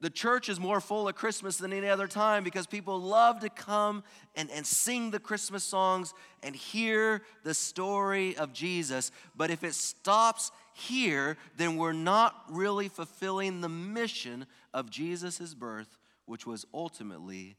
The 0.00 0.10
church 0.10 0.50
is 0.50 0.60
more 0.60 0.80
full 0.80 1.08
at 1.08 1.14
Christmas 1.14 1.56
than 1.56 1.72
any 1.72 1.88
other 1.88 2.06
time 2.06 2.44
because 2.44 2.66
people 2.66 3.00
love 3.00 3.40
to 3.40 3.48
come 3.48 4.04
and, 4.34 4.50
and 4.50 4.66
sing 4.66 5.10
the 5.10 5.18
Christmas 5.18 5.64
songs 5.64 6.12
and 6.42 6.54
hear 6.54 7.22
the 7.44 7.54
story 7.54 8.36
of 8.36 8.52
Jesus. 8.52 9.10
But 9.34 9.50
if 9.50 9.64
it 9.64 9.74
stops 9.74 10.50
here, 10.74 11.38
then 11.56 11.78
we're 11.78 11.94
not 11.94 12.34
really 12.50 12.88
fulfilling 12.88 13.62
the 13.62 13.70
mission 13.70 14.46
of 14.74 14.90
Jesus' 14.90 15.54
birth, 15.54 15.96
which 16.26 16.46
was 16.46 16.66
ultimately 16.74 17.56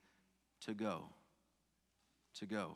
to 0.62 0.76
go. 0.76 1.06
To 2.36 2.45
go. 2.45 2.76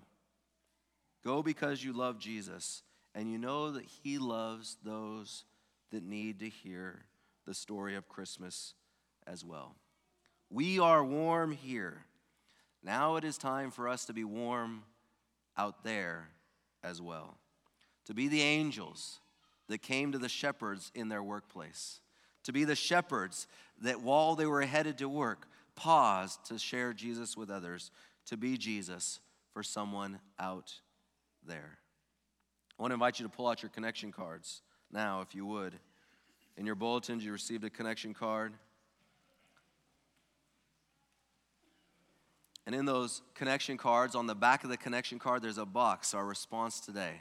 Go 1.24 1.44
because 1.44 1.84
you 1.84 1.94
love 1.94 2.18
Jesus 2.18 2.82
and 3.14 3.32
you 3.32 3.38
know 3.38 3.72
that 3.72 3.86
He 3.86 4.18
loves 4.18 4.78
those 4.84 5.44
that 5.92 6.04
need 6.04 6.40
to 6.40 6.50
hear 6.50 7.06
the 7.46 7.54
story 7.54 7.96
of 7.96 8.10
Christmas 8.10 8.74
as 9.28 9.44
well. 9.46 9.76
We 10.50 10.80
are 10.80 11.04
warm 11.04 11.52
here. 11.52 12.06
Now 12.84 13.16
it 13.16 13.24
is 13.24 13.38
time 13.38 13.72
for 13.72 13.88
us 13.88 14.06
to 14.06 14.14
be 14.14 14.24
warm 14.24 14.84
out 15.58 15.84
there 15.84 16.30
as 16.84 17.02
well. 17.02 17.38
To 18.06 18.14
be 18.14 18.28
the 18.28 18.42
angels 18.42 19.20
that 19.68 19.82
came 19.82 20.12
to 20.12 20.18
the 20.18 20.30
shepherds 20.30 20.92
in 20.96 21.10
their 21.10 21.24
workplace. 21.24 22.02
To 22.44 22.52
be 22.52 22.64
the 22.64 22.76
shepherds 22.76 23.48
that 23.82 24.02
while 24.02 24.36
they 24.36 24.46
were 24.46 24.62
headed 24.64 24.98
to 24.98 25.08
work, 25.08 25.48
paused 25.76 26.44
to 26.46 26.58
share 26.58 26.94
Jesus 26.94 27.38
with 27.38 27.50
others. 27.50 27.92
To 28.28 28.38
be 28.38 28.58
Jesus 28.58 29.20
for 29.54 29.64
someone 29.64 30.20
out 30.40 30.74
there. 31.46 31.78
I 32.78 32.82
want 32.82 32.92
to 32.92 32.96
invite 32.96 33.20
you 33.20 33.26
to 33.26 33.32
pull 33.32 33.48
out 33.48 33.62
your 33.62 33.70
connection 33.70 34.12
cards 34.12 34.62
now, 34.92 35.22
if 35.22 35.36
you 35.36 35.46
would. 35.46 35.78
In 36.58 36.66
your 36.66 36.76
bulletins, 36.76 37.24
you 37.24 37.32
received 37.32 37.64
a 37.64 37.70
connection 37.70 38.14
card. 38.14 38.54
And 42.72 42.80
in 42.80 42.86
those 42.86 43.22
connection 43.36 43.76
cards, 43.76 44.16
on 44.16 44.28
the 44.28 44.34
back 44.34 44.64
of 44.64 44.70
the 44.70 44.78
connection 44.78 45.20
card, 45.20 45.42
there's 45.42 45.58
a 45.58 45.66
box, 45.66 46.14
our 46.14 46.26
response 46.26 46.80
today. 46.80 47.16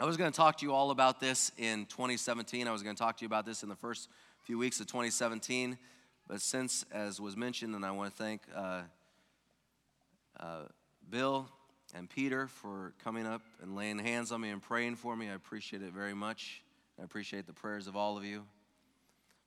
I 0.00 0.06
was 0.06 0.16
going 0.16 0.32
to 0.32 0.36
talk 0.36 0.56
to 0.56 0.64
you 0.64 0.72
all 0.72 0.90
about 0.90 1.20
this 1.20 1.52
in 1.58 1.84
2017. 1.84 2.66
I 2.66 2.72
was 2.72 2.82
going 2.82 2.96
to 2.96 2.98
talk 2.98 3.18
to 3.18 3.22
you 3.22 3.26
about 3.26 3.44
this 3.44 3.62
in 3.62 3.68
the 3.68 3.76
first 3.76 4.08
few 4.44 4.56
weeks 4.56 4.80
of 4.80 4.86
2017. 4.86 5.76
But 6.26 6.40
since, 6.40 6.86
as 6.90 7.20
was 7.20 7.36
mentioned, 7.36 7.74
and 7.74 7.84
I 7.84 7.90
want 7.90 8.16
to 8.16 8.16
thank 8.16 8.40
uh, 8.56 8.80
uh, 10.40 10.62
Bill 11.10 11.50
and 11.94 12.08
Peter 12.08 12.46
for 12.46 12.94
coming 13.04 13.26
up 13.26 13.42
and 13.60 13.76
laying 13.76 13.98
hands 13.98 14.32
on 14.32 14.40
me 14.40 14.48
and 14.48 14.62
praying 14.62 14.96
for 14.96 15.14
me. 15.14 15.28
I 15.28 15.34
appreciate 15.34 15.82
it 15.82 15.92
very 15.92 16.14
much. 16.14 16.62
I 16.98 17.04
appreciate 17.04 17.46
the 17.46 17.52
prayers 17.52 17.88
of 17.88 17.94
all 17.94 18.16
of 18.16 18.24
you. 18.24 18.46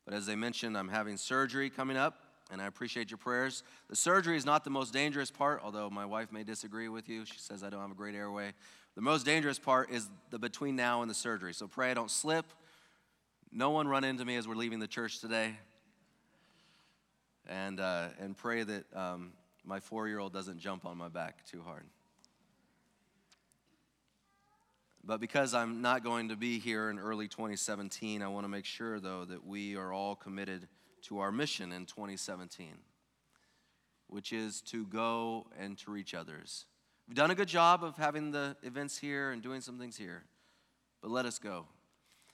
But 0.06 0.14
as 0.14 0.28
they 0.28 0.36
mentioned, 0.36 0.78
I'm 0.78 0.90
having 0.90 1.18
surgery 1.18 1.72
coming 1.72 1.98
up 1.98 2.29
and 2.52 2.62
I 2.62 2.68
appreciate 2.68 3.12
your 3.12 3.18
prayers. 3.18 3.64
The 3.90 3.96
surgery 3.96 4.36
is 4.36 4.46
not 4.46 4.64
the 4.64 4.70
most 4.70 4.94
dangerous 4.94 5.32
part, 5.32 5.62
although 5.64 5.90
my 5.90 6.06
wife 6.06 6.32
may 6.32 6.44
disagree 6.44 6.90
with 6.90 7.08
you. 7.08 7.26
She 7.26 7.38
says 7.38 7.64
I 7.64 7.70
don't 7.70 7.82
have 7.82 7.92
a 7.92 7.96
great 7.96 8.16
airway. 8.16 8.54
The 8.96 9.02
most 9.02 9.26
dangerous 9.26 9.60
part 9.60 9.92
is 9.92 10.10
the 10.32 10.40
between 10.40 10.76
now 10.76 11.02
and 11.02 11.10
the 11.10 11.16
surgery. 11.16 11.54
So 11.54 11.68
pray 11.68 11.92
I 11.92 11.94
don't 11.94 12.12
slip. 12.12 12.46
No 13.52 13.70
one 13.70 13.88
run 13.88 14.04
into 14.04 14.26
me 14.26 14.36
as 14.36 14.48
we're 14.48 14.56
leaving 14.56 14.80
the 14.80 14.88
church 14.88 15.20
today. 15.20 15.56
And, 17.48 17.80
uh, 17.80 18.10
and 18.20 18.38
pray 18.38 18.64
that 18.64 18.86
um, 18.96 19.32
my 19.64 19.80
four 19.80 20.08
year 20.08 20.20
old 20.20 20.34
doesn't 20.34 20.60
jump 20.60 20.86
on 20.86 20.98
my 20.98 21.08
back 21.08 21.46
too 21.46 21.62
hard. 21.62 21.86
But 25.04 25.20
because 25.20 25.54
I'm 25.54 25.82
not 25.82 26.04
going 26.04 26.30
to 26.30 26.36
be 26.36 26.60
here 26.60 26.90
in 26.90 27.00
early 27.00 27.28
2017, 27.28 28.22
I 28.22 28.28
want 28.28 28.44
to 28.44 28.50
make 28.50 28.66
sure, 28.66 29.00
though, 29.00 29.26
that 29.26 29.46
we 29.46 29.76
are 29.76 29.94
all 29.94 30.16
committed 30.16 30.68
to 31.04 31.20
our 31.20 31.32
mission 31.32 31.72
in 31.72 31.86
2017, 31.86 32.68
which 34.08 34.34
is 34.34 34.62
to 34.62 34.86
go 34.88 35.48
and 35.60 35.78
to 35.80 35.92
reach 35.92 36.14
others. 36.14 36.66
We've 37.08 37.16
done 37.16 37.32
a 37.32 37.36
good 37.36 37.48
job 37.48 37.84
of 37.84 37.98
having 37.98 38.32
the 38.32 38.56
events 38.64 38.98
here 38.98 39.32
and 39.32 39.42
doing 39.42 39.62
some 39.62 39.80
things 39.80 39.98
here, 39.98 40.24
but 41.02 41.10
let 41.12 41.26
us 41.26 41.40
go. 41.40 41.66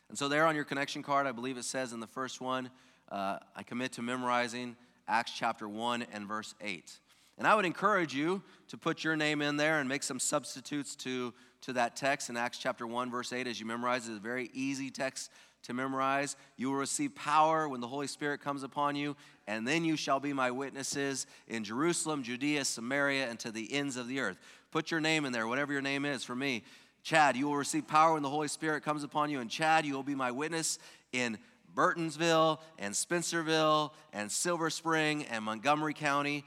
And 0.09 0.17
so, 0.17 0.27
there 0.27 0.45
on 0.45 0.55
your 0.55 0.65
connection 0.65 1.01
card, 1.01 1.25
I 1.25 1.31
believe 1.31 1.57
it 1.57 1.63
says 1.63 1.93
in 1.93 1.99
the 1.99 2.07
first 2.07 2.41
one, 2.41 2.69
uh, 3.09 3.39
I 3.55 3.63
commit 3.63 3.93
to 3.93 4.01
memorizing 4.01 4.75
Acts 5.07 5.31
chapter 5.35 5.67
1 5.67 6.05
and 6.13 6.27
verse 6.27 6.53
8. 6.61 6.99
And 7.37 7.47
I 7.47 7.55
would 7.55 7.65
encourage 7.65 8.13
you 8.13 8.41
to 8.69 8.77
put 8.77 9.03
your 9.03 9.15
name 9.15 9.41
in 9.41 9.57
there 9.57 9.79
and 9.79 9.89
make 9.89 10.03
some 10.03 10.19
substitutes 10.19 10.95
to, 10.97 11.33
to 11.61 11.73
that 11.73 11.95
text 11.95 12.29
in 12.29 12.37
Acts 12.37 12.57
chapter 12.57 12.87
1, 12.87 13.11
verse 13.11 13.33
8 13.33 13.47
as 13.47 13.59
you 13.59 13.65
memorize 13.65 14.07
it. 14.07 14.11
It's 14.11 14.19
a 14.19 14.21
very 14.21 14.49
easy 14.53 14.89
text 14.89 15.31
to 15.65 15.73
memorize. 15.73 16.35
You 16.57 16.69
will 16.69 16.77
receive 16.77 17.15
power 17.15 17.69
when 17.69 17.81
the 17.81 17.87
Holy 17.87 18.07
Spirit 18.07 18.41
comes 18.41 18.63
upon 18.63 18.95
you, 18.95 19.15
and 19.47 19.67
then 19.67 19.85
you 19.85 19.95
shall 19.95 20.19
be 20.19 20.33
my 20.33 20.51
witnesses 20.51 21.27
in 21.47 21.63
Jerusalem, 21.63 22.23
Judea, 22.23 22.65
Samaria, 22.65 23.29
and 23.29 23.39
to 23.39 23.51
the 23.51 23.71
ends 23.73 23.97
of 23.97 24.07
the 24.07 24.19
earth. 24.19 24.37
Put 24.71 24.91
your 24.91 25.01
name 25.01 25.25
in 25.25 25.31
there, 25.31 25.47
whatever 25.47 25.73
your 25.73 25.81
name 25.81 26.05
is. 26.05 26.23
For 26.23 26.35
me, 26.35 26.63
Chad, 27.03 27.35
you 27.35 27.47
will 27.47 27.55
receive 27.55 27.87
power 27.87 28.13
when 28.13 28.23
the 28.23 28.29
Holy 28.29 28.47
Spirit 28.47 28.83
comes 28.83 29.03
upon 29.03 29.29
you. 29.29 29.39
And 29.39 29.49
Chad, 29.49 29.85
you 29.85 29.93
will 29.93 30.03
be 30.03 30.15
my 30.15 30.31
witness 30.31 30.79
in 31.11 31.37
Burtonsville 31.75 32.59
and 32.79 32.93
Spencerville 32.93 33.91
and 34.13 34.31
Silver 34.31 34.69
Spring 34.69 35.25
and 35.25 35.43
Montgomery 35.43 35.93
County. 35.93 36.43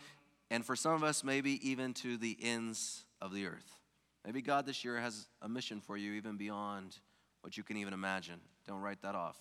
And 0.50 0.64
for 0.64 0.74
some 0.74 0.92
of 0.92 1.04
us, 1.04 1.22
maybe 1.22 1.68
even 1.68 1.94
to 1.94 2.16
the 2.16 2.37
ends 2.42 3.04
of 3.20 3.33
the 3.33 3.46
earth. 3.46 3.78
Maybe 4.24 4.42
God 4.42 4.66
this 4.66 4.85
year 4.85 4.98
has 4.98 5.26
a 5.42 5.48
mission 5.48 5.81
for 5.81 5.96
you 5.96 6.12
even 6.12 6.37
beyond 6.37 6.96
what 7.42 7.57
you 7.57 7.62
can 7.62 7.76
even 7.76 7.94
imagine. 7.94 8.40
Don't 8.68 8.83
write 8.83 9.00
that 9.02 9.14
off. 9.14 9.37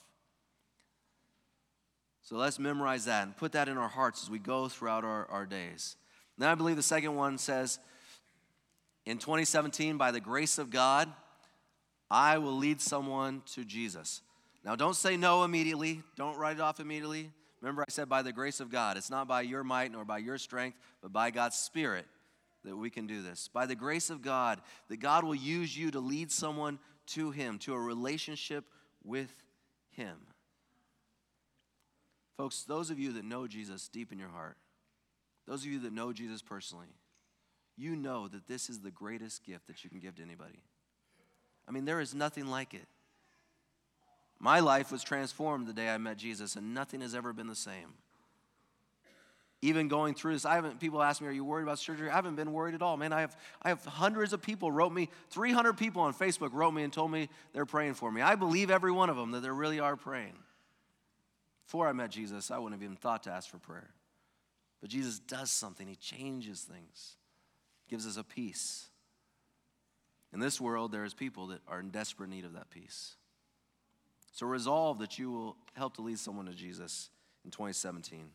So 2.21 2.37
let's 2.37 2.57
memorize 2.59 3.05
that 3.05 3.23
and 3.23 3.35
put 3.35 3.51
that 3.51 3.67
in 3.67 3.77
our 3.77 3.89
hearts 3.89 4.23
as 4.23 4.29
we 4.29 4.39
go 4.39 4.69
throughout 4.69 5.03
our, 5.03 5.25
our 5.29 5.45
days. 5.45 5.97
Now, 6.37 6.51
I 6.51 6.55
believe 6.55 6.77
the 6.77 6.83
second 6.83 7.15
one 7.15 7.37
says, 7.37 7.77
in 9.05 9.17
2017, 9.17 9.97
by 9.97 10.11
the 10.11 10.19
grace 10.19 10.57
of 10.57 10.69
God, 10.69 11.11
I 12.09 12.37
will 12.37 12.57
lead 12.57 12.81
someone 12.81 13.43
to 13.53 13.65
Jesus. 13.65 14.21
Now, 14.63 14.75
don't 14.75 14.95
say 14.95 15.17
no 15.17 15.43
immediately. 15.43 16.03
Don't 16.15 16.37
write 16.37 16.57
it 16.57 16.61
off 16.61 16.79
immediately. 16.79 17.31
Remember, 17.61 17.81
I 17.81 17.91
said 17.91 18.07
by 18.07 18.21
the 18.21 18.33
grace 18.33 18.59
of 18.59 18.69
God. 18.69 18.97
It's 18.97 19.09
not 19.09 19.27
by 19.27 19.41
your 19.41 19.63
might 19.63 19.91
nor 19.91 20.05
by 20.05 20.19
your 20.19 20.37
strength, 20.37 20.77
but 21.01 21.11
by 21.11 21.31
God's 21.31 21.57
Spirit 21.57 22.05
that 22.63 22.75
we 22.75 22.89
can 22.89 23.07
do 23.07 23.21
this. 23.21 23.49
By 23.51 23.65
the 23.65 23.75
grace 23.75 24.09
of 24.09 24.21
God, 24.21 24.61
that 24.89 24.97
God 24.97 25.23
will 25.23 25.35
use 25.35 25.77
you 25.77 25.91
to 25.91 25.99
lead 25.99 26.31
someone 26.31 26.79
to 27.07 27.31
Him, 27.31 27.57
to 27.59 27.73
a 27.73 27.79
relationship 27.79 28.65
with 29.07 29.31
Him. 29.91 30.17
Folks, 32.37 32.63
those 32.63 32.91
of 32.91 32.99
you 32.99 33.13
that 33.13 33.25
know 33.25 33.47
Jesus 33.47 33.87
deep 33.87 34.11
in 34.11 34.19
your 34.19 34.29
heart, 34.29 34.57
those 35.47 35.63
of 35.63 35.71
you 35.71 35.79
that 35.79 35.93
know 35.93 36.13
Jesus 36.13 36.41
personally, 36.41 36.93
you 37.77 37.95
know 37.95 38.27
that 38.27 38.47
this 38.47 38.69
is 38.69 38.81
the 38.81 38.91
greatest 38.91 39.43
gift 39.43 39.67
that 39.67 39.83
you 39.83 39.89
can 39.89 39.99
give 39.99 40.15
to 40.15 40.23
anybody. 40.23 40.61
I 41.67 41.71
mean, 41.71 41.85
there 41.85 41.99
is 41.99 42.13
nothing 42.13 42.47
like 42.47 42.73
it. 42.73 42.87
My 44.39 44.59
life 44.59 44.91
was 44.91 45.03
transformed 45.03 45.67
the 45.67 45.73
day 45.73 45.89
I 45.89 45.97
met 45.97 46.17
Jesus, 46.17 46.55
and 46.55 46.73
nothing 46.73 47.01
has 47.01 47.15
ever 47.15 47.33
been 47.33 47.47
the 47.47 47.55
same. 47.55 47.93
Even 49.61 49.87
going 49.87 50.13
through 50.13 50.33
this, 50.33 50.45
I 50.45 50.55
haven't. 50.55 50.79
People 50.79 51.01
ask 51.01 51.19
me, 51.19 51.27
"Are 51.27 51.31
you 51.31 51.43
worried 51.43 51.63
about 51.63 51.79
surgery?" 51.79 52.09
I 52.09 52.13
haven't 52.13 52.35
been 52.35 52.53
worried 52.53 52.75
at 52.75 52.83
all, 52.83 52.95
man. 52.95 53.11
I 53.11 53.21
have, 53.21 53.35
I 53.61 53.69
have 53.69 53.83
hundreds 53.85 54.31
of 54.31 54.41
people 54.41 54.71
wrote 54.71 54.91
me, 54.91 55.09
300 55.31 55.73
people 55.73 56.03
on 56.03 56.13
Facebook 56.13 56.53
wrote 56.53 56.71
me 56.71 56.83
and 56.83 56.93
told 56.93 57.11
me 57.11 57.27
they're 57.53 57.65
praying 57.65 57.95
for 57.95 58.11
me. 58.11 58.21
I 58.21 58.35
believe 58.35 58.69
every 58.69 58.91
one 58.91 59.09
of 59.09 59.15
them 59.15 59.31
that 59.31 59.39
they 59.39 59.49
really 59.49 59.79
are 59.79 59.95
praying. 59.95 60.37
Before 61.65 61.87
I 61.87 61.91
met 61.91 62.11
Jesus, 62.11 62.51
I 62.51 62.59
wouldn't 62.59 62.79
have 62.79 62.83
even 62.83 62.97
thought 62.97 63.23
to 63.23 63.31
ask 63.31 63.49
for 63.49 63.57
prayer. 63.57 63.89
But 64.79 64.91
Jesus 64.91 65.19
does 65.19 65.49
something, 65.49 65.87
He 65.87 65.95
changes 65.95 66.61
things, 66.61 67.17
gives 67.89 68.05
us 68.05 68.17
a 68.17 68.23
peace. 68.23 68.89
In 70.31 70.39
this 70.39 70.61
world, 70.61 70.91
there 70.91 71.03
is 71.03 71.15
people 71.15 71.47
that 71.47 71.61
are 71.67 71.79
in 71.79 71.89
desperate 71.89 72.29
need 72.29 72.45
of 72.45 72.53
that 72.53 72.69
peace. 72.69 73.15
So 74.33 74.45
resolve 74.45 74.99
that 74.99 75.17
you 75.17 75.31
will 75.31 75.57
help 75.73 75.95
to 75.95 76.03
lead 76.03 76.19
someone 76.19 76.45
to 76.45 76.53
Jesus 76.53 77.09
in 77.43 77.49
2017. 77.49 78.29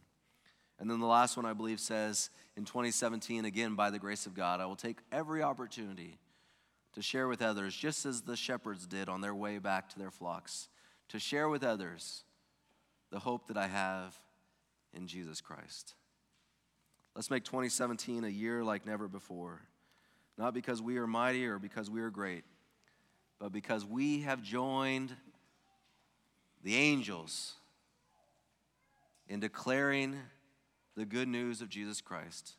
And 0.82 0.90
then 0.90 0.98
the 0.98 1.06
last 1.06 1.36
one, 1.36 1.46
I 1.46 1.52
believe, 1.52 1.78
says 1.78 2.28
in 2.56 2.64
2017, 2.64 3.44
again, 3.44 3.76
by 3.76 3.90
the 3.90 4.00
grace 4.00 4.26
of 4.26 4.34
God, 4.34 4.60
I 4.60 4.66
will 4.66 4.74
take 4.74 4.98
every 5.12 5.40
opportunity 5.40 6.18
to 6.94 7.00
share 7.00 7.28
with 7.28 7.40
others, 7.40 7.72
just 7.72 8.04
as 8.04 8.22
the 8.22 8.34
shepherds 8.34 8.84
did 8.88 9.08
on 9.08 9.20
their 9.20 9.32
way 9.32 9.58
back 9.58 9.88
to 9.90 9.98
their 10.00 10.10
flocks, 10.10 10.68
to 11.10 11.20
share 11.20 11.48
with 11.48 11.62
others 11.62 12.24
the 13.12 13.20
hope 13.20 13.46
that 13.46 13.56
I 13.56 13.68
have 13.68 14.18
in 14.92 15.06
Jesus 15.06 15.40
Christ. 15.40 15.94
Let's 17.14 17.30
make 17.30 17.44
2017 17.44 18.24
a 18.24 18.28
year 18.28 18.64
like 18.64 18.84
never 18.84 19.06
before, 19.06 19.60
not 20.36 20.52
because 20.52 20.82
we 20.82 20.96
are 20.96 21.06
mighty 21.06 21.46
or 21.46 21.60
because 21.60 21.90
we 21.90 22.00
are 22.00 22.10
great, 22.10 22.42
but 23.38 23.52
because 23.52 23.84
we 23.84 24.22
have 24.22 24.42
joined 24.42 25.14
the 26.64 26.74
angels 26.74 27.54
in 29.28 29.38
declaring 29.38 30.16
the 30.96 31.04
good 31.04 31.28
news 31.28 31.60
of 31.60 31.68
Jesus 31.68 32.00
Christ 32.00 32.54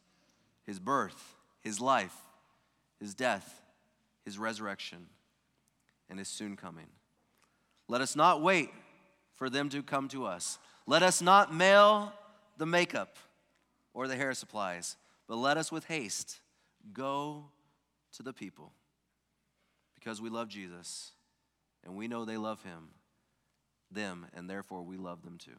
his 0.66 0.80
birth, 0.80 1.36
his 1.60 1.82
life, 1.82 2.16
his 3.00 3.14
death, 3.14 3.62
his 4.24 4.40
resurrection, 4.40 5.08
and 6.10 6.18
his 6.18 6.30
soon 6.30 6.56
coming. 6.56 6.88
Let 7.90 8.02
us 8.02 8.16
not 8.16 8.42
wait 8.42 8.70
for 9.34 9.50
them 9.50 9.68
to 9.70 9.84
come 9.84 10.08
to 10.10 10.26
us. 10.26 10.58
Let 10.88 11.04
us 11.04 11.22
not 11.22 11.54
mail 11.54 12.14
the 12.58 12.66
makeup 12.66 13.18
or 13.94 14.08
the 14.08 14.16
hair 14.16 14.34
supplies, 14.34 14.96
but 15.28 15.36
let 15.36 15.58
us 15.58 15.72
with 15.72 15.86
haste 15.86 16.40
go 16.94 17.46
to 18.16 18.24
the 18.24 18.34
people 18.34 18.72
because 19.96 20.22
we 20.22 20.30
love 20.30 20.48
Jesus 20.48 21.12
and 21.84 21.96
we 21.96 22.08
know 22.08 22.26
they 22.26 22.38
love 22.38 22.64
him, 22.64 22.90
them, 23.92 24.28
and 24.34 24.50
therefore 24.50 24.82
we 24.82 24.98
love 24.98 25.24
them 25.24 25.38
too. 25.38 25.58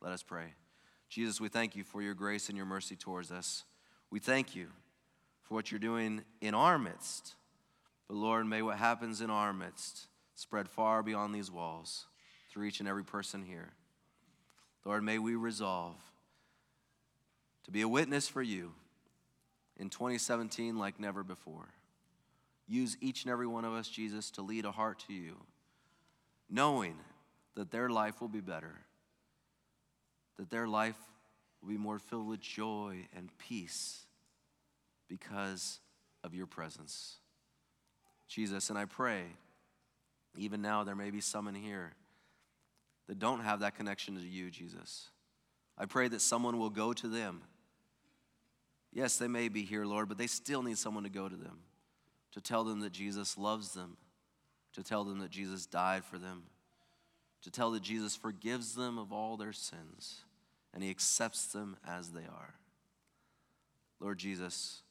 Let 0.00 0.12
us 0.12 0.22
pray. 0.22 0.54
Jesus, 1.14 1.40
we 1.40 1.48
thank 1.48 1.76
you 1.76 1.84
for 1.84 2.02
your 2.02 2.12
grace 2.12 2.48
and 2.48 2.56
your 2.56 2.66
mercy 2.66 2.96
towards 2.96 3.30
us. 3.30 3.62
We 4.10 4.18
thank 4.18 4.56
you 4.56 4.66
for 5.44 5.54
what 5.54 5.70
you're 5.70 5.78
doing 5.78 6.24
in 6.40 6.54
our 6.54 6.76
midst. 6.76 7.36
But 8.08 8.16
Lord, 8.16 8.46
may 8.46 8.62
what 8.62 8.78
happens 8.78 9.20
in 9.20 9.30
our 9.30 9.52
midst 9.52 10.08
spread 10.34 10.68
far 10.68 11.04
beyond 11.04 11.32
these 11.32 11.52
walls 11.52 12.06
through 12.50 12.64
each 12.64 12.80
and 12.80 12.88
every 12.88 13.04
person 13.04 13.44
here. 13.44 13.74
Lord, 14.84 15.04
may 15.04 15.20
we 15.20 15.36
resolve 15.36 15.94
to 17.62 17.70
be 17.70 17.82
a 17.82 17.88
witness 17.88 18.26
for 18.26 18.42
you 18.42 18.72
in 19.76 19.90
2017 19.90 20.76
like 20.80 20.98
never 20.98 21.22
before. 21.22 21.68
Use 22.66 22.96
each 23.00 23.22
and 23.22 23.30
every 23.30 23.46
one 23.46 23.64
of 23.64 23.72
us, 23.72 23.88
Jesus, 23.88 24.32
to 24.32 24.42
lead 24.42 24.64
a 24.64 24.72
heart 24.72 25.04
to 25.06 25.12
you, 25.12 25.36
knowing 26.50 26.96
that 27.54 27.70
their 27.70 27.88
life 27.88 28.20
will 28.20 28.26
be 28.26 28.40
better 28.40 28.80
that 30.38 30.50
their 30.50 30.66
life 30.66 30.98
will 31.62 31.68
be 31.70 31.78
more 31.78 31.98
filled 31.98 32.28
with 32.28 32.40
joy 32.40 33.08
and 33.16 33.30
peace 33.38 34.06
because 35.08 35.80
of 36.22 36.34
your 36.34 36.46
presence. 36.46 37.16
Jesus, 38.28 38.70
and 38.70 38.78
I 38.78 38.84
pray, 38.86 39.22
even 40.36 40.62
now, 40.62 40.84
there 40.84 40.96
may 40.96 41.10
be 41.10 41.20
some 41.20 41.46
in 41.46 41.54
here 41.54 41.92
that 43.06 43.18
don't 43.18 43.40
have 43.40 43.60
that 43.60 43.76
connection 43.76 44.16
to 44.16 44.20
you, 44.22 44.50
Jesus. 44.50 45.08
I 45.76 45.86
pray 45.86 46.08
that 46.08 46.20
someone 46.20 46.58
will 46.58 46.70
go 46.70 46.92
to 46.92 47.08
them. 47.08 47.42
Yes, 48.92 49.16
they 49.16 49.28
may 49.28 49.48
be 49.48 49.62
here, 49.62 49.84
Lord, 49.84 50.08
but 50.08 50.18
they 50.18 50.26
still 50.26 50.62
need 50.62 50.78
someone 50.78 51.04
to 51.04 51.10
go 51.10 51.28
to 51.28 51.36
them, 51.36 51.58
to 52.32 52.40
tell 52.40 52.64
them 52.64 52.80
that 52.80 52.92
Jesus 52.92 53.36
loves 53.36 53.74
them, 53.74 53.96
to 54.72 54.82
tell 54.82 55.04
them 55.04 55.18
that 55.18 55.30
Jesus 55.30 55.66
died 55.66 56.04
for 56.04 56.18
them, 56.18 56.44
to 57.44 57.50
tell 57.50 57.70
that 57.72 57.82
Jesus 57.82 58.16
forgives 58.16 58.74
them 58.74 58.98
of 58.98 59.12
all 59.12 59.36
their 59.36 59.52
sins 59.52 60.24
and 60.72 60.82
he 60.82 60.90
accepts 60.90 61.46
them 61.46 61.76
as 61.86 62.10
they 62.10 62.22
are. 62.22 62.54
Lord 64.00 64.18
Jesus, 64.18 64.82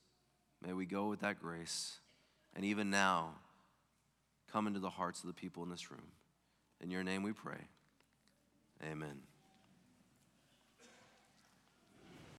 may 0.66 0.72
we 0.72 0.86
go 0.86 1.08
with 1.08 1.20
that 1.22 1.42
grace 1.42 2.00
and 2.56 2.64
even 2.64 2.90
now 2.90 3.34
come 4.52 4.68
into 4.68 4.80
the 4.80 4.90
hearts 4.90 5.22
of 5.22 5.28
the 5.28 5.34
people 5.34 5.64
in 5.64 5.70
this 5.70 5.92
room. 5.92 6.12
In 6.80 6.92
your 6.92 7.04
name 7.04 7.24
we 7.24 7.34
pray. 7.34 7.68
Amen. 8.84 9.22